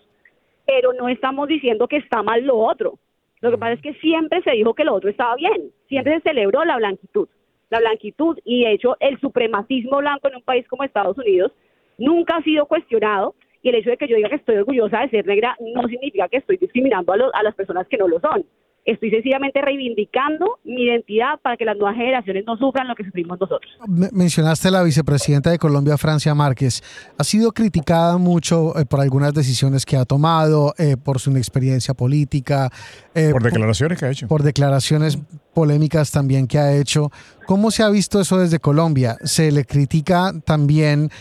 pero 0.65 0.93
no 0.93 1.07
estamos 1.09 1.47
diciendo 1.47 1.87
que 1.87 1.97
está 1.97 2.23
mal 2.23 2.43
lo 2.43 2.57
otro. 2.57 2.99
Lo 3.41 3.51
que 3.51 3.57
pasa 3.57 3.73
es 3.73 3.81
que 3.81 3.93
siempre 3.95 4.41
se 4.43 4.51
dijo 4.51 4.73
que 4.73 4.83
lo 4.83 4.93
otro 4.93 5.09
estaba 5.09 5.35
bien, 5.35 5.71
siempre 5.87 6.15
se 6.15 6.29
celebró 6.29 6.65
la 6.65 6.77
blanquitud, 6.77 7.27
la 7.69 7.79
blanquitud 7.79 8.37
y 8.43 8.65
de 8.65 8.73
hecho 8.73 8.97
el 8.99 9.19
supremacismo 9.19 9.97
blanco 9.97 10.27
en 10.27 10.37
un 10.37 10.43
país 10.43 10.67
como 10.67 10.83
Estados 10.83 11.17
Unidos 11.17 11.51
nunca 11.97 12.37
ha 12.37 12.43
sido 12.43 12.65
cuestionado 12.65 13.35
y 13.61 13.69
el 13.69 13.75
hecho 13.75 13.91
de 13.91 13.97
que 13.97 14.07
yo 14.07 14.15
diga 14.15 14.29
que 14.29 14.35
estoy 14.35 14.57
orgullosa 14.57 15.01
de 15.01 15.09
ser 15.09 15.25
negra 15.25 15.55
no 15.59 15.87
significa 15.87 16.27
que 16.27 16.37
estoy 16.37 16.57
discriminando 16.57 17.13
a, 17.13 17.17
a 17.33 17.43
las 17.43 17.55
personas 17.55 17.87
que 17.87 17.97
no 17.97 18.07
lo 18.07 18.19
son. 18.19 18.45
Estoy 18.89 19.11
sencillamente 19.11 19.61
reivindicando 19.61 20.57
mi 20.63 20.85
identidad 20.85 21.39
para 21.43 21.55
que 21.57 21.63
las 21.63 21.77
nuevas 21.77 21.95
generaciones 21.95 22.43
no 22.47 22.57
sufran 22.57 22.87
lo 22.87 22.95
que 22.95 23.03
sufrimos 23.03 23.39
nosotros. 23.39 23.71
Mencionaste 23.87 24.69
a 24.69 24.71
la 24.71 24.81
vicepresidenta 24.81 25.51
de 25.51 25.59
Colombia, 25.59 25.95
Francia 25.95 26.33
Márquez. 26.33 26.81
Ha 27.15 27.23
sido 27.23 27.51
criticada 27.51 28.17
mucho 28.17 28.75
eh, 28.79 28.85
por 28.85 28.99
algunas 28.99 29.35
decisiones 29.35 29.85
que 29.85 29.95
ha 29.95 30.05
tomado, 30.05 30.73
eh, 30.79 30.97
por 30.97 31.19
su 31.19 31.29
inexperiencia 31.29 31.93
política. 31.93 32.71
Eh, 33.13 33.29
por 33.31 33.43
declaraciones 33.43 33.99
que 33.99 34.05
ha 34.05 34.09
hecho. 34.09 34.27
Por 34.27 34.41
declaraciones 34.41 35.19
polémicas 35.53 36.09
también 36.09 36.47
que 36.47 36.57
ha 36.57 36.75
hecho. 36.75 37.11
¿Cómo 37.45 37.69
se 37.69 37.83
ha 37.83 37.89
visto 37.91 38.19
eso 38.19 38.39
desde 38.39 38.57
Colombia? 38.57 39.17
¿Se 39.23 39.51
le 39.51 39.65
critica 39.65 40.33
también 40.43 41.11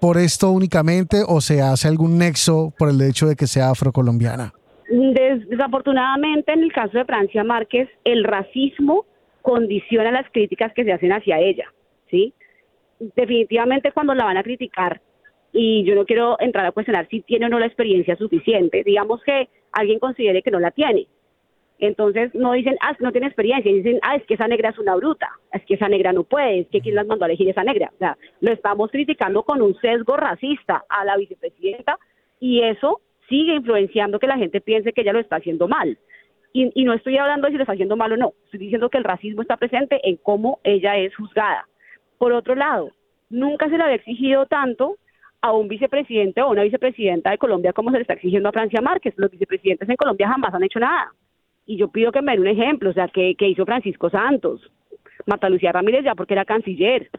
por 0.00 0.18
esto 0.18 0.50
únicamente 0.50 1.22
o 1.26 1.40
se 1.40 1.62
hace 1.62 1.88
algún 1.88 2.18
nexo 2.18 2.74
por 2.78 2.90
el 2.90 3.00
hecho 3.00 3.26
de 3.26 3.36
que 3.36 3.46
sea 3.46 3.70
afrocolombiana? 3.70 4.52
Desafortunadamente, 4.90 6.52
en 6.52 6.64
el 6.64 6.72
caso 6.72 6.98
de 6.98 7.04
Francia 7.04 7.44
Márquez, 7.44 7.88
el 8.04 8.24
racismo 8.24 9.06
condiciona 9.42 10.10
las 10.10 10.28
críticas 10.30 10.72
que 10.74 10.84
se 10.84 10.92
hacen 10.92 11.12
hacia 11.12 11.38
ella, 11.38 11.72
¿sí? 12.10 12.34
Definitivamente 12.98 13.92
cuando 13.92 14.14
la 14.14 14.24
van 14.24 14.36
a 14.36 14.42
criticar 14.42 15.00
y 15.52 15.84
yo 15.84 15.94
no 15.94 16.04
quiero 16.04 16.36
entrar 16.40 16.66
a 16.66 16.72
cuestionar 16.72 17.08
si 17.08 17.22
tiene 17.22 17.46
o 17.46 17.48
no 17.48 17.58
la 17.58 17.66
experiencia 17.66 18.16
suficiente. 18.16 18.82
Digamos 18.84 19.22
que 19.22 19.48
alguien 19.72 19.98
considere 19.98 20.42
que 20.42 20.50
no 20.50 20.60
la 20.60 20.70
tiene. 20.70 21.06
Entonces 21.78 22.34
no 22.34 22.52
dicen, 22.52 22.76
ah, 22.82 22.94
no 23.00 23.10
tiene 23.10 23.28
experiencia, 23.28 23.72
dicen, 23.72 24.00
ah, 24.02 24.16
es 24.16 24.24
que 24.26 24.34
esa 24.34 24.46
negra 24.46 24.68
es 24.68 24.78
una 24.78 24.94
bruta, 24.96 25.30
es 25.52 25.64
que 25.64 25.74
esa 25.74 25.88
negra 25.88 26.12
no 26.12 26.24
puede, 26.24 26.60
es 26.60 26.68
que 26.68 26.80
quién 26.82 26.94
las 26.94 27.06
mandó 27.06 27.24
a 27.24 27.28
elegir 27.28 27.48
esa 27.48 27.64
negra. 27.64 27.90
O 27.94 27.98
sea, 27.98 28.18
lo 28.40 28.52
estamos 28.52 28.90
criticando 28.90 29.44
con 29.44 29.62
un 29.62 29.74
sesgo 29.80 30.16
racista 30.16 30.84
a 30.88 31.04
la 31.06 31.16
vicepresidenta 31.16 31.98
y 32.38 32.62
eso 32.62 33.00
sigue 33.30 33.54
influenciando 33.54 34.18
que 34.18 34.26
la 34.26 34.36
gente 34.36 34.60
piense 34.60 34.92
que 34.92 35.00
ella 35.00 35.14
lo 35.14 35.20
está 35.20 35.36
haciendo 35.36 35.68
mal. 35.68 35.96
Y, 36.52 36.70
y 36.74 36.84
no 36.84 36.92
estoy 36.92 37.16
hablando 37.16 37.46
de 37.46 37.52
si 37.52 37.56
lo 37.56 37.62
está 37.62 37.72
haciendo 37.72 37.96
mal 37.96 38.12
o 38.12 38.16
no, 38.18 38.34
estoy 38.44 38.60
diciendo 38.60 38.90
que 38.90 38.98
el 38.98 39.04
racismo 39.04 39.40
está 39.40 39.56
presente 39.56 40.00
en 40.06 40.16
cómo 40.16 40.60
ella 40.64 40.98
es 40.98 41.16
juzgada. 41.16 41.66
Por 42.18 42.32
otro 42.32 42.54
lado, 42.54 42.90
nunca 43.30 43.70
se 43.70 43.78
le 43.78 43.84
había 43.84 43.96
exigido 43.96 44.44
tanto 44.44 44.96
a 45.42 45.52
un 45.52 45.68
vicepresidente 45.68 46.42
o 46.42 46.50
una 46.50 46.64
vicepresidenta 46.64 47.30
de 47.30 47.38
Colombia 47.38 47.72
como 47.72 47.90
se 47.90 47.96
le 47.96 48.02
está 48.02 48.14
exigiendo 48.14 48.48
a 48.48 48.52
Francia 48.52 48.80
Márquez. 48.80 49.14
Los 49.16 49.30
vicepresidentes 49.30 49.88
en 49.88 49.96
Colombia 49.96 50.28
jamás 50.28 50.52
han 50.52 50.64
hecho 50.64 50.80
nada. 50.80 51.12
Y 51.66 51.76
yo 51.76 51.88
pido 51.88 52.12
que 52.12 52.20
me 52.20 52.32
den 52.32 52.40
un 52.40 52.48
ejemplo, 52.48 52.90
o 52.90 52.92
sea, 52.92 53.08
que, 53.08 53.34
hizo 53.38 53.64
Francisco 53.64 54.10
Santos, 54.10 54.60
Marta 55.26 55.48
Lucía 55.48 55.72
Ramírez 55.72 56.04
ya 56.04 56.14
porque 56.14 56.34
era 56.34 56.44
canciller, 56.44 57.10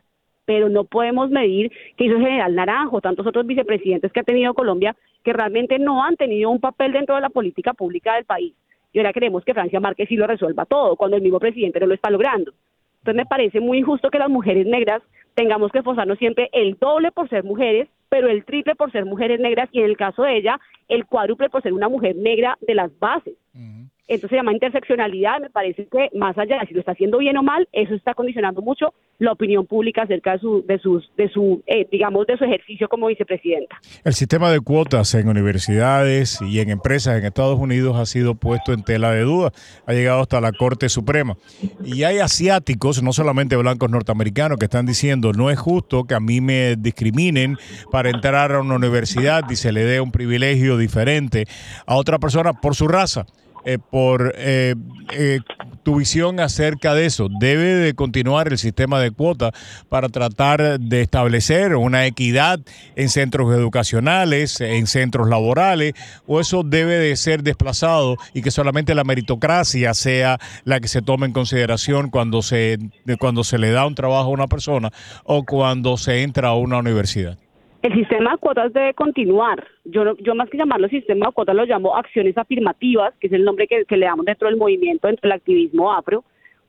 pero 0.51 0.67
no 0.67 0.83
podemos 0.83 1.29
medir 1.29 1.71
que 1.95 2.03
hizo 2.03 2.17
el 2.17 2.23
general 2.23 2.53
Naranjo, 2.53 2.99
tantos 2.99 3.25
otros 3.25 3.47
vicepresidentes 3.47 4.11
que 4.11 4.19
ha 4.19 4.23
tenido 4.23 4.53
Colombia 4.53 4.97
que 5.23 5.31
realmente 5.31 5.79
no 5.79 6.03
han 6.03 6.17
tenido 6.17 6.49
un 6.49 6.59
papel 6.59 6.91
dentro 6.91 7.15
de 7.15 7.21
la 7.21 7.29
política 7.29 7.73
pública 7.73 8.15
del 8.15 8.25
país. 8.25 8.53
Y 8.91 8.99
ahora 8.99 9.13
queremos 9.13 9.45
que 9.45 9.53
Francia 9.53 9.79
Márquez 9.79 10.09
sí 10.09 10.17
lo 10.17 10.27
resuelva 10.27 10.65
todo, 10.65 10.97
cuando 10.97 11.15
el 11.15 11.23
mismo 11.23 11.39
presidente 11.39 11.79
no 11.79 11.85
lo 11.85 11.93
está 11.93 12.09
logrando. 12.09 12.51
Entonces 12.97 13.15
me 13.15 13.25
parece 13.25 13.61
muy 13.61 13.77
injusto 13.77 14.09
que 14.09 14.19
las 14.19 14.29
mujeres 14.29 14.67
negras 14.67 15.01
tengamos 15.35 15.71
que 15.71 15.77
esforzarnos 15.77 16.17
siempre 16.17 16.49
el 16.51 16.77
doble 16.77 17.13
por 17.13 17.29
ser 17.29 17.45
mujeres, 17.45 17.87
pero 18.09 18.27
el 18.27 18.43
triple 18.43 18.75
por 18.75 18.91
ser 18.91 19.05
mujeres 19.05 19.39
negras 19.39 19.69
y 19.71 19.79
en 19.79 19.85
el 19.85 19.95
caso 19.95 20.23
de 20.23 20.35
ella 20.35 20.59
el 20.91 21.05
cuádruple 21.05 21.49
por 21.49 21.63
ser 21.63 21.73
una 21.73 21.89
mujer 21.89 22.15
negra 22.15 22.57
de 22.61 22.75
las 22.75 22.91
bases. 22.99 23.33
Entonces 24.07 24.29
se 24.31 24.35
llama 24.35 24.51
interseccionalidad, 24.51 25.39
me 25.39 25.49
parece 25.49 25.87
que 25.87 26.09
más 26.17 26.37
allá 26.37 26.59
de 26.59 26.67
si 26.67 26.73
lo 26.73 26.81
está 26.81 26.91
haciendo 26.91 27.19
bien 27.19 27.37
o 27.37 27.43
mal, 27.43 27.69
eso 27.71 27.95
está 27.95 28.13
condicionando 28.13 28.61
mucho 28.61 28.93
la 29.19 29.31
opinión 29.31 29.67
pública 29.67 30.01
acerca 30.01 30.33
de 30.33 30.39
su, 30.39 30.65
de 30.67 30.79
sus, 30.79 31.11
de 31.15 31.29
su, 31.29 31.61
eh, 31.67 31.87
digamos, 31.91 32.25
de 32.25 32.37
su 32.37 32.43
ejercicio 32.43 32.89
como 32.89 33.07
vicepresidenta. 33.07 33.79
El 34.03 34.13
sistema 34.13 34.51
de 34.51 34.59
cuotas 34.59 35.13
en 35.13 35.29
universidades 35.29 36.41
y 36.41 36.59
en 36.59 36.71
empresas 36.71 37.19
en 37.19 37.25
Estados 37.25 37.59
Unidos 37.59 37.95
ha 37.97 38.05
sido 38.07 38.33
puesto 38.33 38.73
en 38.73 38.83
tela 38.83 39.11
de 39.11 39.21
duda, 39.21 39.51
ha 39.85 39.93
llegado 39.93 40.21
hasta 40.21 40.41
la 40.41 40.51
Corte 40.51 40.89
Suprema. 40.89 41.37
Y 41.85 42.01
hay 42.03 42.17
asiáticos, 42.17 43.03
no 43.03 43.13
solamente 43.13 43.55
blancos 43.55 43.91
norteamericanos, 43.91 44.57
que 44.57 44.65
están 44.65 44.87
diciendo, 44.87 45.33
no 45.33 45.51
es 45.51 45.59
justo 45.59 46.05
que 46.05 46.15
a 46.15 46.19
mí 46.19 46.41
me 46.41 46.75
discriminen 46.75 47.57
para 47.91 48.09
entrar 48.09 48.51
a 48.51 48.59
una 48.59 48.75
universidad 48.75 49.43
y 49.51 49.55
se 49.55 49.71
le 49.71 49.85
dé 49.85 50.01
un 50.01 50.11
privilegio 50.11 50.77
diferente 50.81 51.47
a 51.85 51.95
otra 51.95 52.19
persona 52.19 52.53
por 52.53 52.75
su 52.75 52.87
raza. 52.87 53.25
Eh, 53.63 53.77
por 53.77 54.33
eh, 54.37 54.73
eh, 55.11 55.39
tu 55.83 55.97
visión 55.97 56.39
acerca 56.39 56.95
de 56.95 57.05
eso. 57.05 57.27
¿Debe 57.39 57.75
de 57.75 57.93
continuar 57.93 58.47
el 58.47 58.57
sistema 58.57 58.99
de 58.99 59.11
cuotas 59.11 59.51
para 59.87 60.09
tratar 60.09 60.79
de 60.79 61.01
establecer 61.01 61.75
una 61.75 62.07
equidad 62.07 62.59
en 62.95 63.09
centros 63.09 63.53
educacionales, 63.53 64.61
en 64.61 64.87
centros 64.87 65.29
laborales, 65.29 65.93
o 66.25 66.39
eso 66.39 66.63
debe 66.63 66.95
de 66.95 67.15
ser 67.15 67.43
desplazado 67.43 68.17
y 68.33 68.41
que 68.41 68.49
solamente 68.49 68.95
la 68.95 69.03
meritocracia 69.03 69.93
sea 69.93 70.39
la 70.63 70.79
que 70.79 70.87
se 70.87 71.03
tome 71.03 71.27
en 71.27 71.33
consideración 71.33 72.09
cuando 72.09 72.41
se, 72.41 72.79
cuando 73.19 73.43
se 73.43 73.59
le 73.59 73.71
da 73.71 73.85
un 73.85 73.95
trabajo 73.95 74.29
a 74.29 74.33
una 74.33 74.47
persona 74.47 74.91
o 75.23 75.43
cuando 75.43 75.97
se 75.97 76.23
entra 76.23 76.49
a 76.49 76.55
una 76.55 76.79
universidad? 76.79 77.37
El 77.81 77.95
sistema 77.95 78.33
de 78.33 78.37
cuotas 78.37 78.71
debe 78.73 78.93
continuar. 78.93 79.65
Yo, 79.85 80.15
yo 80.17 80.35
más 80.35 80.49
que 80.51 80.57
llamarlo 80.57 80.87
sistema 80.87 81.27
de 81.27 81.33
cuotas 81.33 81.55
lo 81.55 81.65
llamo 81.65 81.95
acciones 81.95 82.37
afirmativas, 82.37 83.15
que 83.19 83.25
es 83.25 83.33
el 83.33 83.43
nombre 83.43 83.67
que, 83.67 83.85
le 83.97 84.05
damos 84.05 84.25
dentro 84.25 84.47
del 84.47 84.57
movimiento, 84.57 85.07
dentro 85.07 85.27
del 85.27 85.37
activismo 85.37 85.91
afro, 85.91 86.23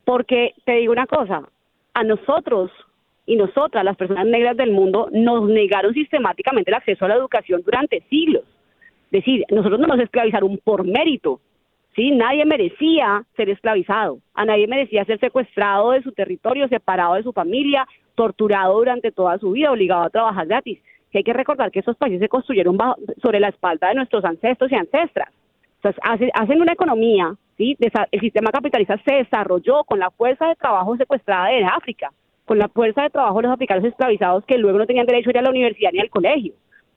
porque 0.04 0.54
te 0.64 0.72
digo 0.76 0.92
una 0.92 1.06
cosa, 1.06 1.42
a 1.92 2.02
nosotros 2.02 2.70
y 3.26 3.36
nosotras, 3.36 3.84
las 3.84 3.96
personas 3.96 4.26
negras 4.26 4.56
del 4.56 4.72
mundo, 4.72 5.10
nos 5.12 5.46
negaron 5.48 5.92
sistemáticamente 5.92 6.70
el 6.70 6.76
acceso 6.76 7.04
a 7.04 7.08
la 7.08 7.16
educación 7.16 7.62
durante 7.62 8.00
siglos. 8.08 8.44
Es 9.10 9.22
decir, 9.22 9.44
nosotros 9.50 9.80
no 9.80 9.88
nos 9.88 10.00
esclavizaron 10.00 10.58
por 10.64 10.82
mérito, 10.82 11.40
¿sí? 11.94 12.10
Nadie 12.12 12.46
merecía 12.46 13.22
ser 13.36 13.50
esclavizado, 13.50 14.18
a 14.32 14.46
nadie 14.46 14.66
merecía 14.66 15.04
ser 15.04 15.20
secuestrado 15.20 15.90
de 15.90 16.02
su 16.02 16.12
territorio, 16.12 16.68
separado 16.68 17.14
de 17.14 17.22
su 17.22 17.34
familia, 17.34 17.86
torturado 18.14 18.78
durante 18.78 19.12
toda 19.12 19.38
su 19.38 19.50
vida, 19.52 19.70
obligado 19.70 20.04
a 20.04 20.10
trabajar 20.10 20.46
gratis 20.46 20.78
que 21.12 21.18
hay 21.18 21.24
que 21.24 21.32
recordar 21.34 21.70
que 21.70 21.80
esos 21.80 21.96
países 21.96 22.20
se 22.20 22.28
construyeron 22.28 22.78
sobre 23.20 23.38
la 23.38 23.48
espalda 23.48 23.88
de 23.88 23.94
nuestros 23.94 24.24
ancestros 24.24 24.72
y 24.72 24.74
ancestras. 24.74 25.28
Hacen 26.02 26.60
una 26.60 26.72
economía, 26.72 27.34
¿sí? 27.58 27.76
el 28.10 28.20
sistema 28.20 28.50
capitalista 28.50 28.98
se 29.04 29.16
desarrolló 29.16 29.84
con 29.84 29.98
la 29.98 30.10
fuerza 30.10 30.48
de 30.48 30.54
trabajo 30.54 30.96
secuestrada 30.96 31.48
de 31.48 31.64
África, 31.64 32.10
con 32.46 32.58
la 32.58 32.68
fuerza 32.68 33.02
de 33.02 33.10
trabajo 33.10 33.36
de 33.36 33.42
los 33.42 33.52
africanos 33.52 33.84
esclavizados 33.84 34.44
que 34.46 34.56
luego 34.56 34.78
no 34.78 34.86
tenían 34.86 35.06
derecho 35.06 35.28
a 35.28 35.32
ir 35.32 35.38
a 35.38 35.42
la 35.42 35.50
universidad 35.50 35.90
ni 35.92 36.00
al 36.00 36.08
colegio. 36.08 36.54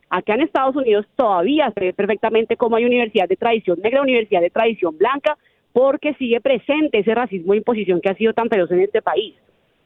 Acá 0.09 0.35
en 0.35 0.41
Estados 0.41 0.75
Unidos 0.75 1.05
todavía 1.15 1.71
se 1.71 1.79
ve 1.79 1.93
perfectamente 1.93 2.55
cómo 2.55 2.77
hay 2.77 2.85
universidad 2.85 3.27
de 3.27 3.35
tradición 3.35 3.79
negra, 3.81 4.01
universidad 4.01 4.41
de 4.41 4.49
tradición 4.49 4.97
blanca, 4.97 5.37
porque 5.73 6.13
sigue 6.13 6.39
presente 6.39 6.99
ese 6.99 7.13
racismo 7.13 7.53
e 7.53 7.57
imposición 7.57 7.99
que 7.99 8.09
ha 8.09 8.15
sido 8.15 8.31
tan 8.31 8.47
feroz 8.47 8.71
en 8.71 8.81
este 8.81 9.01
país. 9.01 9.35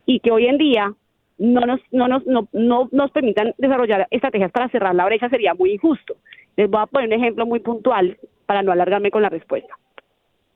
Y 0.05 0.19
que 0.19 0.31
hoy 0.31 0.45
en 0.45 0.57
día 0.57 0.93
no 1.39 1.62
nos, 1.62 1.79
no 1.91 2.08
nos, 2.08 2.25
no, 2.27 2.48
no 2.51 2.89
nos 2.91 3.12
permitan 3.12 3.53
desarrollar 3.58 4.08
estrategias 4.12 4.51
para 4.51 4.69
cerrar 4.69 4.93
la 4.93 5.05
brecha 5.05 5.29
sería 5.29 5.53
muy 5.53 5.72
injusto. 5.72 6.17
Les 6.58 6.69
voy 6.69 6.81
a 6.81 6.86
poner 6.86 7.08
un 7.08 7.13
ejemplo 7.13 7.46
muy 7.46 7.62
puntual 7.62 8.17
para 8.46 8.62
no 8.62 8.72
alargarme 8.72 9.10
con 9.10 9.22
la 9.22 9.29
respuesta. 9.29 9.74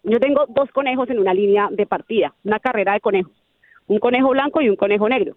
Yo 0.04 0.20
tengo 0.20 0.46
dos 0.50 0.70
conejos 0.72 1.10
en 1.10 1.20
una 1.20 1.34
línea 1.34 1.70
de 1.72 1.86
partida, 1.86 2.34
una 2.44 2.60
carrera 2.60 2.94
de 2.94 3.00
conejos, 3.00 3.32
un 3.88 4.00
conejo 4.00 4.30
blanco 4.30 4.62
y 4.62 4.70
un 4.70 4.76
conejo 4.76 5.08
negro. 5.08 5.36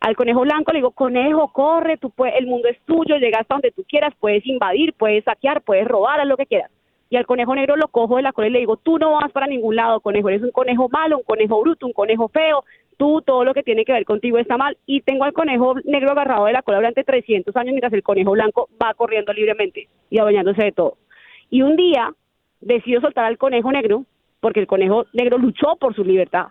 Al 0.00 0.14
conejo 0.14 0.42
blanco 0.42 0.72
le 0.72 0.78
digo, 0.78 0.90
conejo, 0.90 1.50
corre, 1.52 1.96
tú 1.96 2.10
puedes, 2.10 2.36
el 2.38 2.46
mundo 2.46 2.68
es 2.68 2.78
tuyo, 2.82 3.16
llega 3.16 3.40
hasta 3.40 3.54
donde 3.54 3.72
tú 3.72 3.84
quieras, 3.88 4.14
puedes 4.20 4.46
invadir, 4.46 4.92
puedes 4.92 5.24
saquear, 5.24 5.62
puedes 5.62 5.88
robar, 5.88 6.20
haz 6.20 6.26
lo 6.26 6.36
que 6.36 6.46
quieras. 6.46 6.70
Y 7.10 7.16
al 7.16 7.24
conejo 7.26 7.54
negro 7.54 7.76
lo 7.76 7.88
cojo 7.88 8.16
de 8.16 8.22
la 8.22 8.32
cola 8.32 8.48
y 8.48 8.50
le 8.50 8.58
digo, 8.58 8.76
tú 8.76 8.98
no 8.98 9.12
vas 9.12 9.32
para 9.32 9.46
ningún 9.46 9.74
lado, 9.74 10.00
conejo, 10.00 10.28
eres 10.28 10.42
un 10.42 10.50
conejo 10.50 10.90
malo, 10.90 11.16
un 11.16 11.24
conejo 11.24 11.60
bruto, 11.62 11.86
un 11.86 11.94
conejo 11.94 12.28
feo, 12.28 12.64
tú 12.98 13.22
todo 13.22 13.44
lo 13.44 13.54
que 13.54 13.62
tiene 13.62 13.84
que 13.84 13.92
ver 13.92 14.04
contigo 14.04 14.38
está 14.38 14.58
mal 14.58 14.76
y 14.84 15.00
tengo 15.00 15.24
al 15.24 15.32
conejo 15.32 15.76
negro 15.84 16.10
agarrado 16.10 16.44
de 16.44 16.52
la 16.52 16.62
cola 16.62 16.78
durante 16.78 17.04
300 17.04 17.56
años 17.56 17.72
mientras 17.72 17.92
el 17.92 18.02
conejo 18.02 18.32
blanco 18.32 18.68
va 18.82 18.92
corriendo 18.92 19.32
libremente 19.32 19.88
y 20.10 20.18
adueñándose 20.18 20.64
de 20.64 20.72
todo. 20.72 20.98
Y 21.48 21.62
un 21.62 21.76
día 21.76 22.12
decido 22.60 23.00
soltar 23.00 23.24
al 23.24 23.38
conejo 23.38 23.72
negro 23.72 24.04
porque 24.40 24.60
el 24.60 24.66
conejo 24.66 25.06
negro 25.12 25.38
luchó 25.38 25.76
por 25.76 25.94
su 25.94 26.04
libertad 26.04 26.48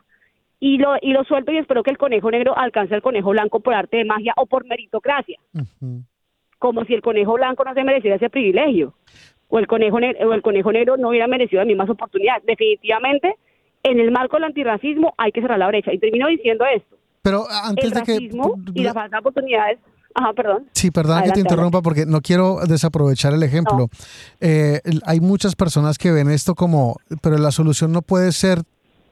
y 0.60 0.78
lo, 0.78 0.96
y 1.02 1.12
lo 1.12 1.24
suelto 1.26 1.52
y 1.52 1.58
espero 1.58 1.84
que 1.84 1.92
el 1.92 1.98
conejo 1.98 2.32
negro 2.32 2.58
alcance 2.58 2.96
al 2.96 3.02
conejo 3.02 3.32
blanco 3.32 3.60
por 3.60 3.74
arte 3.74 3.98
de 3.98 4.06
magia 4.06 4.34
o 4.38 4.46
por 4.46 4.66
meritocracia. 4.66 5.38
Como 6.58 6.86
si 6.86 6.94
el 6.94 7.02
conejo 7.02 7.34
blanco 7.34 7.64
no 7.66 7.74
se 7.74 7.84
mereciera 7.84 8.16
ese 8.16 8.30
privilegio 8.30 8.94
o 9.50 9.60
el 9.60 9.68
conejo 9.68 9.98
o 9.98 10.34
el 10.34 10.42
conejo 10.42 10.72
negro 10.72 10.98
no 10.98 11.10
hubiera 11.10 11.28
merecido 11.28 11.60
las 11.60 11.68
mismas 11.68 11.90
oportunidades. 11.90 12.46
Definitivamente 12.46 13.36
en 13.88 14.00
el 14.00 14.12
marco 14.12 14.38
del 14.38 14.46
antirracismo 14.46 15.14
hay 15.18 15.32
que 15.32 15.42
cerrar 15.42 15.60
la 15.60 15.68
brecha. 15.68 15.94
Y 15.94 16.00
termino 16.00 16.28
diciendo 16.28 16.66
esto. 16.66 16.96
Pero 17.22 17.46
antes 17.50 17.86
el 17.86 17.92
de 17.92 18.00
racismo 18.00 18.56
y 18.74 18.84
la 18.84 18.94
falta 18.94 19.18
de 19.18 19.20
oportunidades 19.20 19.80
Ajá, 20.18 20.34
perdón. 20.34 20.66
Sí, 20.72 20.90
perdón 20.90 21.22
que 21.24 21.32
te 21.32 21.42
interrumpa 21.42 21.84
porque 21.84 22.06
no 22.08 22.22
quiero 22.22 22.58
desaprovechar 22.68 23.34
el 23.34 23.44
ejemplo. 23.44 23.88
Eh, 24.42 24.80
hay 25.06 25.20
muchas 25.20 25.56
personas 25.56 26.00
que 26.00 26.12
ven 26.12 26.32
esto 26.32 26.56
como, 26.56 26.96
pero 27.22 27.38
la 27.38 27.52
solución 27.52 27.92
no 27.92 28.02
puede 28.02 28.32
ser 28.32 28.64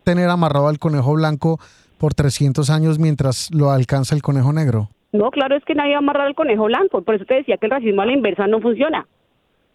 tener 0.03 0.29
amarrado 0.29 0.67
al 0.67 0.79
conejo 0.79 1.13
blanco 1.13 1.59
por 1.99 2.15
300 2.15 2.71
años 2.71 2.97
mientras 2.97 3.53
lo 3.53 3.69
alcanza 3.69 4.15
el 4.15 4.23
conejo 4.23 4.51
negro. 4.51 4.89
No, 5.11 5.29
claro, 5.29 5.55
es 5.55 5.63
que 5.63 5.75
nadie 5.75 5.91
va 5.91 5.97
a 5.97 5.99
amarrar 5.99 6.25
al 6.25 6.35
conejo 6.35 6.65
blanco. 6.65 7.03
Por 7.03 7.15
eso 7.15 7.25
te 7.25 7.35
decía 7.35 7.57
que 7.57 7.67
el 7.67 7.71
racismo 7.71 8.01
a 8.01 8.07
la 8.07 8.13
inversa 8.13 8.47
no 8.47 8.59
funciona. 8.59 9.07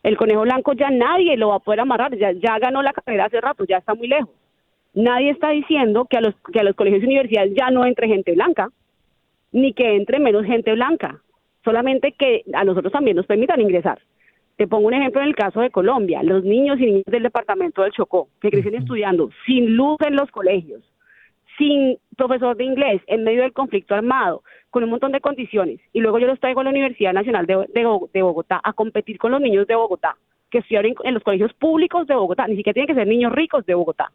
El 0.02 0.16
conejo 0.16 0.42
blanco 0.42 0.72
ya 0.72 0.90
nadie 0.90 1.36
lo 1.36 1.50
va 1.50 1.56
a 1.56 1.60
poder 1.60 1.78
amarrar. 1.78 2.16
Ya, 2.18 2.32
ya 2.32 2.58
ganó 2.58 2.82
la 2.82 2.92
carrera 2.92 3.26
hace 3.26 3.40
rato, 3.40 3.64
ya 3.68 3.76
está 3.76 3.94
muy 3.94 4.08
lejos. 4.08 4.30
Nadie 4.94 5.30
está 5.30 5.50
diciendo 5.50 6.06
que 6.08 6.16
a 6.16 6.20
los, 6.20 6.34
que 6.52 6.60
a 6.60 6.64
los 6.64 6.74
colegios 6.74 7.02
y 7.02 7.06
universidades 7.06 7.54
ya 7.54 7.70
no 7.70 7.86
entre 7.86 8.08
gente 8.08 8.32
blanca, 8.32 8.70
ni 9.52 9.72
que 9.72 9.96
entre 9.96 10.18
menos 10.18 10.44
gente 10.44 10.72
blanca, 10.72 11.20
solamente 11.64 12.12
que 12.12 12.42
a 12.52 12.64
nosotros 12.64 12.92
también 12.92 13.16
nos 13.16 13.26
permitan 13.26 13.60
ingresar. 13.60 14.00
Te 14.56 14.66
pongo 14.66 14.88
un 14.88 14.94
ejemplo 14.94 15.22
en 15.22 15.28
el 15.28 15.34
caso 15.34 15.60
de 15.60 15.70
Colombia, 15.70 16.22
los 16.22 16.44
niños 16.44 16.78
y 16.80 16.86
niñas 16.86 17.04
del 17.06 17.22
departamento 17.22 17.82
del 17.82 17.92
Chocó, 17.92 18.28
que 18.40 18.50
crecen 18.50 18.74
estudiando 18.74 19.30
sin 19.46 19.74
luz 19.74 19.96
en 20.06 20.16
los 20.16 20.30
colegios, 20.30 20.82
sin 21.56 21.96
profesor 22.16 22.56
de 22.56 22.64
inglés, 22.64 23.00
en 23.06 23.24
medio 23.24 23.42
del 23.42 23.52
conflicto 23.52 23.94
armado, 23.94 24.42
con 24.70 24.84
un 24.84 24.90
montón 24.90 25.12
de 25.12 25.20
condiciones, 25.20 25.80
y 25.92 26.00
luego 26.00 26.18
yo 26.18 26.26
los 26.26 26.38
traigo 26.40 26.60
a 26.60 26.64
la 26.64 26.70
Universidad 26.70 27.12
Nacional 27.12 27.46
de, 27.46 27.66
de, 27.72 28.22
Bogotá 28.22 28.60
a 28.62 28.72
competir 28.72 29.18
con 29.18 29.32
los 29.32 29.40
niños 29.40 29.66
de 29.66 29.74
Bogotá, 29.74 30.16
que 30.50 30.58
estudiaron 30.58 30.94
en 31.04 31.14
los 31.14 31.22
colegios 31.22 31.52
públicos 31.54 32.06
de 32.06 32.14
Bogotá, 32.14 32.46
ni 32.46 32.56
siquiera 32.56 32.74
tienen 32.74 32.88
que 32.88 32.94
ser 32.94 33.06
niños 33.06 33.32
ricos 33.32 33.64
de 33.66 33.74
Bogotá. 33.74 34.10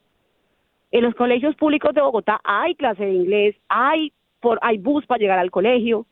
En 0.95 1.03
los 1.03 1.13
colegios 1.13 1.53
públicos 1.57 1.93
de 1.93 1.99
Bogotá 1.99 2.39
hay 2.45 2.73
clase 2.73 3.03
de 3.03 3.11
inglés, 3.11 3.57
hay, 3.67 4.13
por, 4.39 4.59
hay 4.61 4.77
bus 4.77 5.05
para 5.05 5.19
llegar 5.19 5.37
al 5.37 5.51
colegio. 5.51 6.05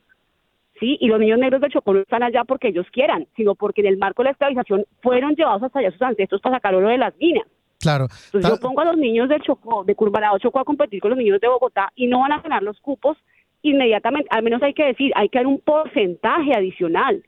¿sí? 0.77 0.97
Y 0.99 1.07
los 1.07 1.21
niños 1.21 1.39
negros 1.39 1.61
del 1.61 1.71
Chocó 1.71 1.93
no 1.93 2.01
están 2.01 2.21
allá 2.21 2.43
porque 2.43 2.67
ellos 2.67 2.85
quieran, 2.91 3.25
sino 3.37 3.55
porque 3.55 3.79
en 3.79 3.87
el 3.87 3.97
marco 3.97 4.23
de 4.23 4.25
la 4.25 4.31
esclavización 4.31 4.83
fueron 5.01 5.35
llevados 5.35 5.63
hasta 5.63 5.79
allá 5.79 5.91
sus 5.91 6.01
ancestros 6.01 6.41
para 6.41 6.57
sacar 6.57 6.75
oro 6.75 6.89
de 6.89 6.97
las 6.97 7.15
minas. 7.15 7.47
Claro. 7.79 8.07
Entonces 8.25 8.51
yo 8.51 8.59
pongo 8.59 8.81
a 8.81 8.85
los 8.85 8.97
niños 8.97 9.29
del 9.29 9.41
Chocó, 9.41 9.85
de 9.85 9.95
Curvarado 9.95 10.37
Chocó 10.39 10.59
a 10.59 10.65
competir 10.65 10.99
con 10.99 11.11
los 11.11 11.17
niños 11.17 11.39
de 11.39 11.47
Bogotá 11.47 11.93
y 11.95 12.07
no 12.07 12.19
van 12.19 12.33
a 12.33 12.41
ganar 12.41 12.61
los 12.61 12.77
cupos 12.81 13.17
inmediatamente. 13.61 14.27
Al 14.31 14.43
menos 14.43 14.61
hay 14.63 14.73
que 14.73 14.83
decir, 14.83 15.13
hay 15.15 15.29
que 15.29 15.39
dar 15.39 15.47
un 15.47 15.61
porcentaje 15.61 16.51
adicional 16.53 17.23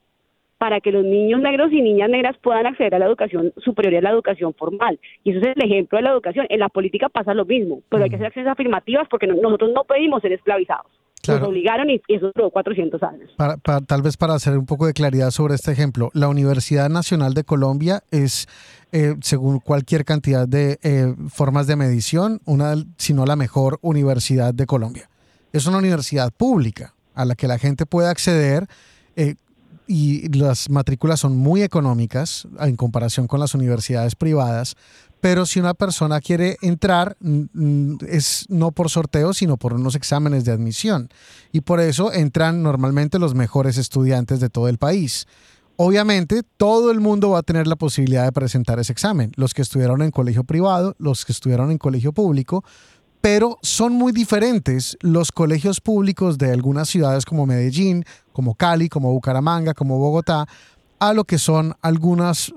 para 0.57 0.79
que 0.79 0.91
los 0.91 1.03
niños 1.03 1.41
negros 1.41 1.71
y 1.71 1.81
niñas 1.81 2.09
negras 2.09 2.35
puedan 2.41 2.65
acceder 2.65 2.95
a 2.95 2.99
la 2.99 3.05
educación 3.05 3.53
superior 3.57 3.93
y 3.93 3.97
a 3.97 4.01
la 4.01 4.11
educación 4.11 4.53
formal. 4.53 4.99
Y 5.23 5.31
eso 5.31 5.39
es 5.39 5.55
el 5.55 5.63
ejemplo 5.63 5.97
de 5.97 6.03
la 6.03 6.11
educación. 6.11 6.45
En 6.49 6.59
la 6.59 6.69
política 6.69 7.09
pasa 7.09 7.33
lo 7.33 7.45
mismo, 7.45 7.81
pero 7.89 8.03
hay 8.03 8.09
que 8.09 8.15
hacer 8.15 8.27
acciones 8.27 8.51
afirmativas 8.51 9.07
porque 9.09 9.27
nosotros 9.27 9.71
no 9.73 9.83
pedimos 9.83 10.21
ser 10.21 10.33
esclavizados. 10.33 10.87
Nos 11.27 11.41
obligaron 11.41 11.89
y 11.89 12.01
eso 12.07 12.31
duró 12.35 12.51
400 12.51 13.01
años. 13.03 13.31
tal 13.87 14.01
vez 14.03 14.15
para 14.15 14.35
hacer 14.35 14.57
un 14.57 14.65
poco 14.65 14.85
de 14.85 14.93
claridad 14.93 15.31
sobre 15.31 15.55
este 15.55 15.71
ejemplo, 15.71 16.11
la 16.13 16.27
Universidad 16.27 16.89
Nacional 16.89 17.33
de 17.33 17.43
Colombia 17.43 18.03
es, 18.11 18.47
eh, 18.91 19.15
según 19.21 19.59
cualquier 19.59 20.05
cantidad 20.05 20.47
de 20.47 20.77
eh, 20.83 21.15
formas 21.29 21.65
de 21.67 21.75
medición, 21.77 22.41
una, 22.45 22.75
sino 22.97 23.25
la 23.25 23.35
mejor 23.35 23.79
universidad 23.81 24.53
de 24.53 24.67
Colombia. 24.67 25.09
Es 25.51 25.65
una 25.65 25.79
universidad 25.79 26.31
pública 26.31 26.93
a 27.15 27.25
la 27.25 27.35
que 27.35 27.47
la 27.47 27.57
gente 27.57 27.85
puede 27.85 28.09
acceder 28.09 28.67
eh, 29.15 29.35
y 29.87 30.27
las 30.37 30.69
matrículas 30.69 31.19
son 31.19 31.37
muy 31.37 31.61
económicas 31.61 32.47
en 32.59 32.75
comparación 32.75 33.27
con 33.27 33.39
las 33.39 33.53
universidades 33.55 34.15
privadas, 34.15 34.75
pero 35.21 35.45
si 35.45 35.59
una 35.59 35.73
persona 35.73 36.21
quiere 36.21 36.57
entrar 36.61 37.17
es 38.07 38.45
no 38.47 38.71
por 38.71 38.89
sorteo, 38.89 39.33
sino 39.33 39.57
por 39.57 39.73
unos 39.73 39.95
exámenes 39.95 40.45
de 40.45 40.51
admisión. 40.51 41.09
Y 41.51 41.61
por 41.61 41.79
eso 41.79 42.13
entran 42.13 42.61
normalmente 42.61 43.17
los 43.17 43.33
mejores 43.33 43.77
estudiantes 43.77 44.39
de 44.39 44.49
todo 44.49 44.67
el 44.67 44.77
país. 44.77 45.25
Obviamente, 45.77 46.41
todo 46.55 46.89
el 46.91 47.01
mundo 47.01 47.31
va 47.31 47.39
a 47.39 47.43
tener 47.43 47.67
la 47.67 47.75
posibilidad 47.75 48.23
de 48.23 48.31
presentar 48.31 48.79
ese 48.79 48.93
examen. 48.93 49.31
Los 49.35 49.53
que 49.53 49.61
estudiaron 49.61 50.01
en 50.03 50.11
colegio 50.11 50.43
privado, 50.45 50.95
los 50.99 51.25
que 51.25 51.33
estudiaron 51.33 51.71
en 51.71 51.79
colegio 51.79 52.13
público, 52.13 52.63
pero 53.25 53.57
son 53.63 53.93
muy 53.93 54.11
diferentes 54.11 54.99
los 55.01 55.31
colegios 55.31 55.81
públicos 55.81 56.37
de 56.37 56.51
algunas 56.51 56.87
ciudades 56.87 57.25
como 57.25 57.47
Medellín, 57.47 58.05
como 58.31 58.53
Cali, 58.53 58.87
como 58.87 59.11
Bucaramanga, 59.11 59.73
como 59.73 59.97
Bogotá, 59.97 60.45
a 60.99 61.11
lo 61.11 61.23
que 61.23 61.39
son 61.39 61.73
algunos 61.81 62.53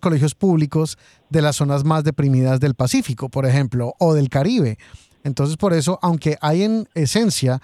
colegios 0.00 0.36
públicos 0.36 0.96
de 1.28 1.42
las 1.42 1.56
zonas 1.56 1.82
más 1.82 2.04
deprimidas 2.04 2.60
del 2.60 2.76
Pacífico, 2.76 3.30
por 3.30 3.46
ejemplo, 3.46 3.94
o 3.98 4.14
del 4.14 4.28
Caribe. 4.28 4.78
Entonces, 5.24 5.56
por 5.56 5.72
eso, 5.72 5.98
aunque 6.02 6.38
hay 6.40 6.62
en 6.62 6.88
esencia 6.94 7.60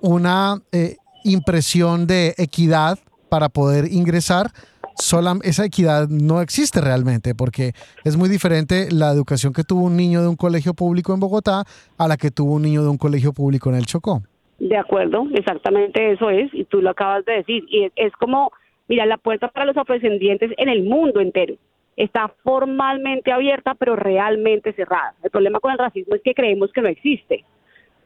una 0.00 0.60
eh, 0.72 0.96
impresión 1.22 2.08
de 2.08 2.34
equidad 2.38 2.98
para 3.28 3.48
poder 3.48 3.86
ingresar, 3.92 4.52
sola, 5.00 5.36
esa 5.42 5.64
equidad 5.64 6.08
no 6.08 6.40
existe 6.40 6.80
realmente, 6.80 7.34
porque 7.34 7.72
es 8.04 8.16
muy 8.16 8.28
diferente 8.28 8.88
la 8.92 9.10
educación 9.10 9.52
que 9.52 9.64
tuvo 9.64 9.84
un 9.84 9.96
niño 9.96 10.22
de 10.22 10.28
un 10.28 10.36
colegio 10.36 10.74
público 10.74 11.12
en 11.14 11.20
Bogotá 11.20 11.64
a 11.98 12.08
la 12.08 12.16
que 12.16 12.30
tuvo 12.30 12.54
un 12.54 12.62
niño 12.62 12.82
de 12.82 12.88
un 12.88 12.98
colegio 12.98 13.32
público 13.32 13.70
en 13.70 13.76
el 13.76 13.86
Chocó. 13.86 14.22
De 14.58 14.76
acuerdo, 14.76 15.26
exactamente 15.34 16.12
eso 16.12 16.28
es, 16.30 16.52
y 16.52 16.64
tú 16.64 16.82
lo 16.82 16.90
acabas 16.90 17.24
de 17.24 17.32
decir, 17.32 17.64
y 17.68 17.90
es, 17.96 18.12
como, 18.18 18.52
mira, 18.88 19.06
la 19.06 19.16
puerta 19.16 19.48
para 19.48 19.64
los 19.64 19.76
afrodescendientes 19.76 20.52
en 20.58 20.68
el 20.68 20.84
mundo 20.84 21.20
entero 21.20 21.54
está 21.96 22.32
formalmente 22.42 23.32
abierta, 23.32 23.74
pero 23.74 23.96
realmente 23.96 24.72
cerrada. 24.74 25.14
El 25.22 25.30
problema 25.30 25.60
con 25.60 25.72
el 25.72 25.78
racismo 25.78 26.14
es 26.14 26.22
que 26.22 26.34
creemos 26.34 26.72
que 26.72 26.82
no 26.82 26.88
existe. 26.88 27.44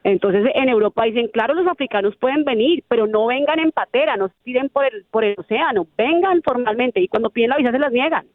Entonces 0.05 0.45
en 0.55 0.69
Europa 0.69 1.05
dicen, 1.05 1.29
claro, 1.29 1.55
los 1.55 1.67
africanos 1.67 2.15
pueden 2.17 2.45
venir, 2.45 2.85
pero 2.89 3.07
no 3.07 3.27
vengan 3.27 3.59
en 3.59 3.73
patera, 3.73 4.17
no 4.19 4.29
tiren 4.43 4.69
por 4.69 4.85
el, 4.85 5.07
por 5.11 5.25
el 5.25 5.35
océano, 5.39 5.87
vengan 5.97 6.43
formalmente 6.43 7.01
y 7.01 7.09
cuando 7.09 7.31
piden 7.31 7.51
la 7.51 7.57
visa 7.57 7.73
se 7.73 7.79
las 7.79 7.91
niegan. 7.91 8.27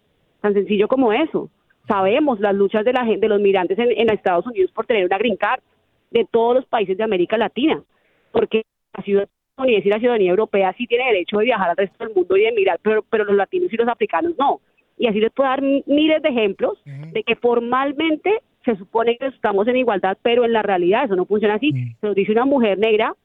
Tan 0.42 0.54
sencillo 0.56 0.88
como 0.88 1.14
eso. 1.14 1.50
Sabemos 1.88 2.40
las 2.40 2.56
luchas 2.56 2.84
de, 2.84 2.94
la, 2.94 3.04
de 3.06 3.28
los 3.28 3.40
migrantes 3.40 3.78
en, 3.78 3.92
en 3.92 4.12
Estados 4.12 4.48
Unidos 4.48 4.72
por 4.72 4.88
tener 4.88 5.06
una 5.06 5.20
green 5.20 5.38
card 5.38 5.62
de 6.10 6.26
todos 6.32 6.56
los 6.56 6.66
países 6.66 6.98
de 6.98 7.04
América 7.04 7.38
Latina, 7.38 7.82
porque 8.32 8.64
la 8.98 9.04
ciudadanía 9.04 9.30
y 9.84 9.90
la 9.90 10.00
ciudadanía 10.00 10.32
europea 10.32 10.74
sí 10.76 10.88
tiene 10.88 11.06
derecho 11.06 11.38
de 11.38 11.46
viajar 11.46 11.70
al 11.70 11.78
resto 11.78 12.04
del 12.04 12.16
mundo 12.16 12.36
y 12.36 12.42
de 12.42 12.50
emigrar, 12.50 12.80
pero, 12.82 13.04
pero 13.08 13.26
los 13.26 13.36
latinos 13.36 13.72
y 13.72 13.78
los 13.78 13.88
africanos 13.88 14.34
no. 14.40 14.60
Y 14.98 15.06
así 15.08 15.20
les 15.20 15.32
puedo 15.32 15.50
dar 15.50 15.62
miles 15.62 16.22
de 16.24 16.30
ejemplos 16.30 16.82
de 16.86 17.24
que 17.24 17.36
formalmente 17.36 18.42
se 18.66 18.76
supone 18.76 19.18
que 19.18 19.28
estamos 19.28 19.68
en 19.68 19.78
igualdad, 19.78 20.18
pero 20.22 20.46
en 20.46 20.54
la 20.54 20.62
realidad 20.62 21.06
eso 21.06 21.16
no 21.16 21.26
funciona 21.26 21.56
así. 21.56 21.72
Mm. 21.74 21.96
Se 22.00 22.08
nos 22.08 22.16
dice 22.16 22.32
una 22.32 22.46
mujer 22.46 22.78
negra 22.78 23.16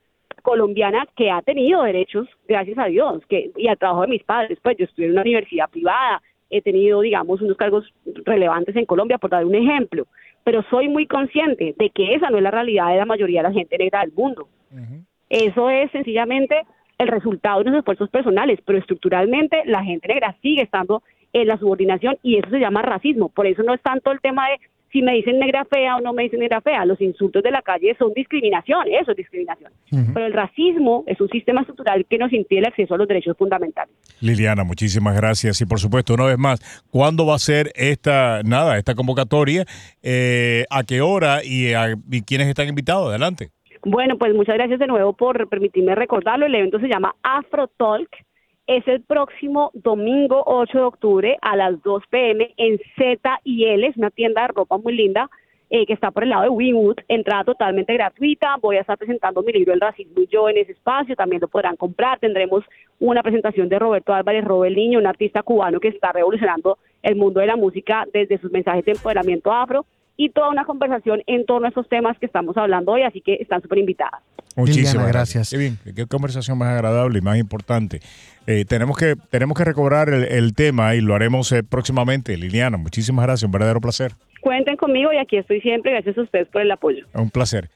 colombiana 0.43 1.07
que 1.17 1.31
ha 1.31 1.43
tenido 1.43 1.83
derechos, 1.83 2.29
gracias 2.47 2.79
a 2.79 2.87
Dios, 2.87 3.25
que 3.29 3.51
y 3.57 3.69
al 3.69 3.79
trabajo 3.79 4.03
de 4.03 4.09
mis 4.09 4.25
padres, 4.25 4.59
pues 4.63 4.77
yo 4.77 4.85
estudié 4.85 5.07
en 5.07 5.13
una 5.13 5.23
universidad 5.23 5.71
privada, 5.71 6.21
he 6.51 6.61
tenido, 6.61 7.01
digamos, 7.01 7.41
unos 7.41 7.57
cargos 7.57 7.93
relevantes 8.25 8.77
en 8.77 8.85
Colombia, 8.85 9.19
por 9.19 9.31
dar 9.31 9.45
un 9.45 9.55
ejemplo, 9.55 10.07
pero 10.45 10.63
soy 10.71 10.89
muy 10.89 11.07
consciente 11.07 11.75
de 11.77 11.91
que 11.91 12.15
esa 12.15 12.31
no 12.31 12.37
es 12.37 12.43
la 12.43 12.51
realidad 12.51 12.91
de 12.91 12.99
la 12.99 13.07
mayoría 13.07 13.43
de 13.43 13.49
la 13.49 13.55
gente 13.55 13.79
negra 13.79 14.01
del 14.01 14.13
mundo. 14.13 14.49
Eso 15.31 15.71
es 15.71 15.91
sencillamente 15.91 16.63
el 16.99 17.09
resultado 17.09 17.63
de 17.63 17.71
unos 17.71 17.79
esfuerzos 17.81 18.11
personales, 18.11 18.61
pero 18.65 18.79
estructuralmente 18.79 19.63
la 19.65 19.83
gente 19.83 20.09
negra 20.09 20.37
sigue 20.43 20.63
estando 20.63 21.03
en 21.33 21.49
la 21.49 21.59
subordinación 21.59 22.19
y 22.23 22.37
eso 22.37 22.51
se 22.51 22.61
llama 22.61 22.83
racismo. 22.83 23.31
Por 23.31 23.47
eso 23.47 23.63
no 23.63 23.75
es 23.75 23.83
tanto 23.83 24.13
el 24.13 24.21
tema 24.21 24.49
de 24.49 24.61
si 24.95 25.03
me 25.03 25.13
dicen 25.15 25.41
negra 25.41 25.65
fea 25.65 25.97
o 25.97 26.01
no 26.01 26.13
me 26.13 26.23
dicen 26.23 26.39
negra 26.39 26.61
fea. 26.61 26.85
Los 26.85 27.01
insultos 27.01 27.43
de 27.43 27.51
la 27.51 27.63
calle 27.63 27.97
son 27.99 28.13
discriminación, 28.15 28.87
eso 28.93 29.11
es 29.11 29.17
discriminación. 29.17 29.73
Pero 29.91 30.27
el 30.27 30.33
racismo 30.33 31.03
es 31.09 31.21
un 31.21 31.29
sistema 31.31 31.63
estructural 31.63 32.07
que 32.09 32.17
nos 32.17 32.33
impide 32.33 32.61
el 32.61 32.67
acceso 32.67 32.95
a 32.95 32.99
los 32.99 33.09
derechos 33.09 33.37
fundamentales. 33.37 33.93
Liliana, 34.21 34.63
muchísimas 34.63 35.17
gracias. 35.17 35.61
Y 35.61 35.67
por 35.67 35.81
supuesto, 35.81 36.15
una 36.15 36.27
vez 36.27 36.39
más, 36.39 36.85
¿cuándo 36.93 37.27
va 37.27 37.35
a 37.35 37.41
ser 37.41 37.73
esta, 37.75 38.43
nada, 38.45 38.79
esta 38.79 38.95
convocatoria? 38.95 39.65
Eh, 40.01 40.65
¿A 40.71 40.85
qué 40.85 41.01
hora 41.01 41.41
y, 41.43 41.73
y 42.13 42.23
quiénes 42.23 42.47
están 42.47 42.69
invitados? 42.69 43.09
Adelante. 43.09 43.49
Bueno, 43.85 44.17
pues 44.17 44.33
muchas 44.33 44.55
gracias 44.55 44.79
de 44.79 44.87
nuevo 44.87 45.13
por 45.13 45.49
permitirme 45.49 45.97
recordarlo. 45.97 46.47
El 46.47 46.55
evento 46.55 46.79
se 46.79 46.87
llama 46.87 47.17
Afro 47.25 47.67
Talk 47.67 48.09
es 48.67 48.87
el 48.89 49.03
próximo 49.03 49.71
domingo 49.75 50.43
8 50.47 50.79
de 50.79 50.85
octubre 50.85 51.39
a 51.43 51.57
las 51.57 51.83
2 51.83 52.03
pm 52.09 52.55
en 52.57 52.81
Z 52.97 53.41
y 53.45 53.67
L, 53.67 53.87
es 53.87 53.97
una 53.97 54.11
tienda 54.11 54.43
de 54.43 54.49
ropa 54.49 54.79
muy 54.79 54.95
linda 54.95 55.29
eh, 55.71 55.87
que 55.87 55.93
está 55.93 56.11
por 56.11 56.23
el 56.23 56.31
lado 56.31 56.45
de 56.45 56.49
Winwood, 56.51 56.99
entrada 57.09 57.45
totalmente 57.45 57.93
gratuita, 57.95 58.57
voy 58.61 58.77
a 58.77 58.81
estar 58.81 58.97
presentando 58.97 59.43
mi 59.43 59.53
libro 59.53 59.73
El 59.73 59.81
racismo 59.81 60.21
y 60.21 60.27
yo 60.29 60.49
en 60.49 60.59
ese 60.59 60.73
espacio, 60.73 61.17
también 61.17 61.41
lo 61.41 61.49
podrán 61.49 61.77
comprar, 61.77 62.19
tendremos 62.21 62.65
una 63.01 63.23
presentación 63.23 63.69
de 63.69 63.79
Roberto 63.79 64.15
Álvarez 64.15 64.45
Robel 64.45 64.77
Niño, 64.77 64.99
un 64.99 65.07
artista 65.07 65.43
cubano 65.43 65.81
que 65.81 65.89
está 65.89 66.13
revolucionando 66.13 66.79
el 67.03 67.17
mundo 67.17 67.41
de 67.41 67.47
la 67.47 67.57
música 67.57 68.07
desde 68.13 68.39
sus 68.39 68.51
mensajes 68.51 68.85
de 68.85 68.93
empoderamiento 68.93 69.53
afro 69.53 69.85
y 70.17 70.31
toda 70.31 70.49
una 70.51 70.65
conversación 70.65 71.23
en 71.27 71.45
torno 71.47 71.67
a 71.67 71.71
esos 71.71 71.89
temas 71.89 72.19
que 72.19 72.27
estamos 72.27 72.57
hablando 72.57 72.93
hoy, 72.93 73.03
así 73.03 73.21
que 73.21 73.35
están 73.35 73.63
súper 73.63 73.79
invitadas. 73.79 74.23
Muchísimas 74.57 75.09
gracias. 75.09 75.51
Qué 75.51 75.59
bien, 75.59 75.79
qué 75.97 76.07
conversación 76.07 76.59
más 76.59 76.69
agradable 76.69 77.19
y 77.19 77.23
más 77.23 77.39
importante. 77.39 78.01
Eh, 78.47 78.65
tenemos, 78.65 78.97
que, 78.97 79.17
tenemos 79.31 79.57
que 79.57 79.65
recobrar 79.65 80.11
el, 80.11 80.55
tema 80.55 80.95
y 80.95 81.01
lo 81.01 81.15
haremos 81.15 81.51
eh, 81.53 81.63
próximamente. 81.63 82.37
Liliana, 82.37 82.77
muchísimas 82.77 83.25
gracias, 83.25 83.45
un 83.45 83.53
verdadero 83.53 83.81
placer. 83.81 84.13
Cuenten 84.41 84.77
conmigo 84.77 85.13
y 85.13 85.17
aquí 85.17 85.39
estoy 85.39 85.61
siempre. 85.61 85.93
Gracias 85.93 86.19
a 86.19 86.23
ustedes 86.23 86.49
por 86.49 86.61
el 86.61 86.71
apoyo. 86.71 87.07
Un 87.15 87.31
placer. 87.31 87.71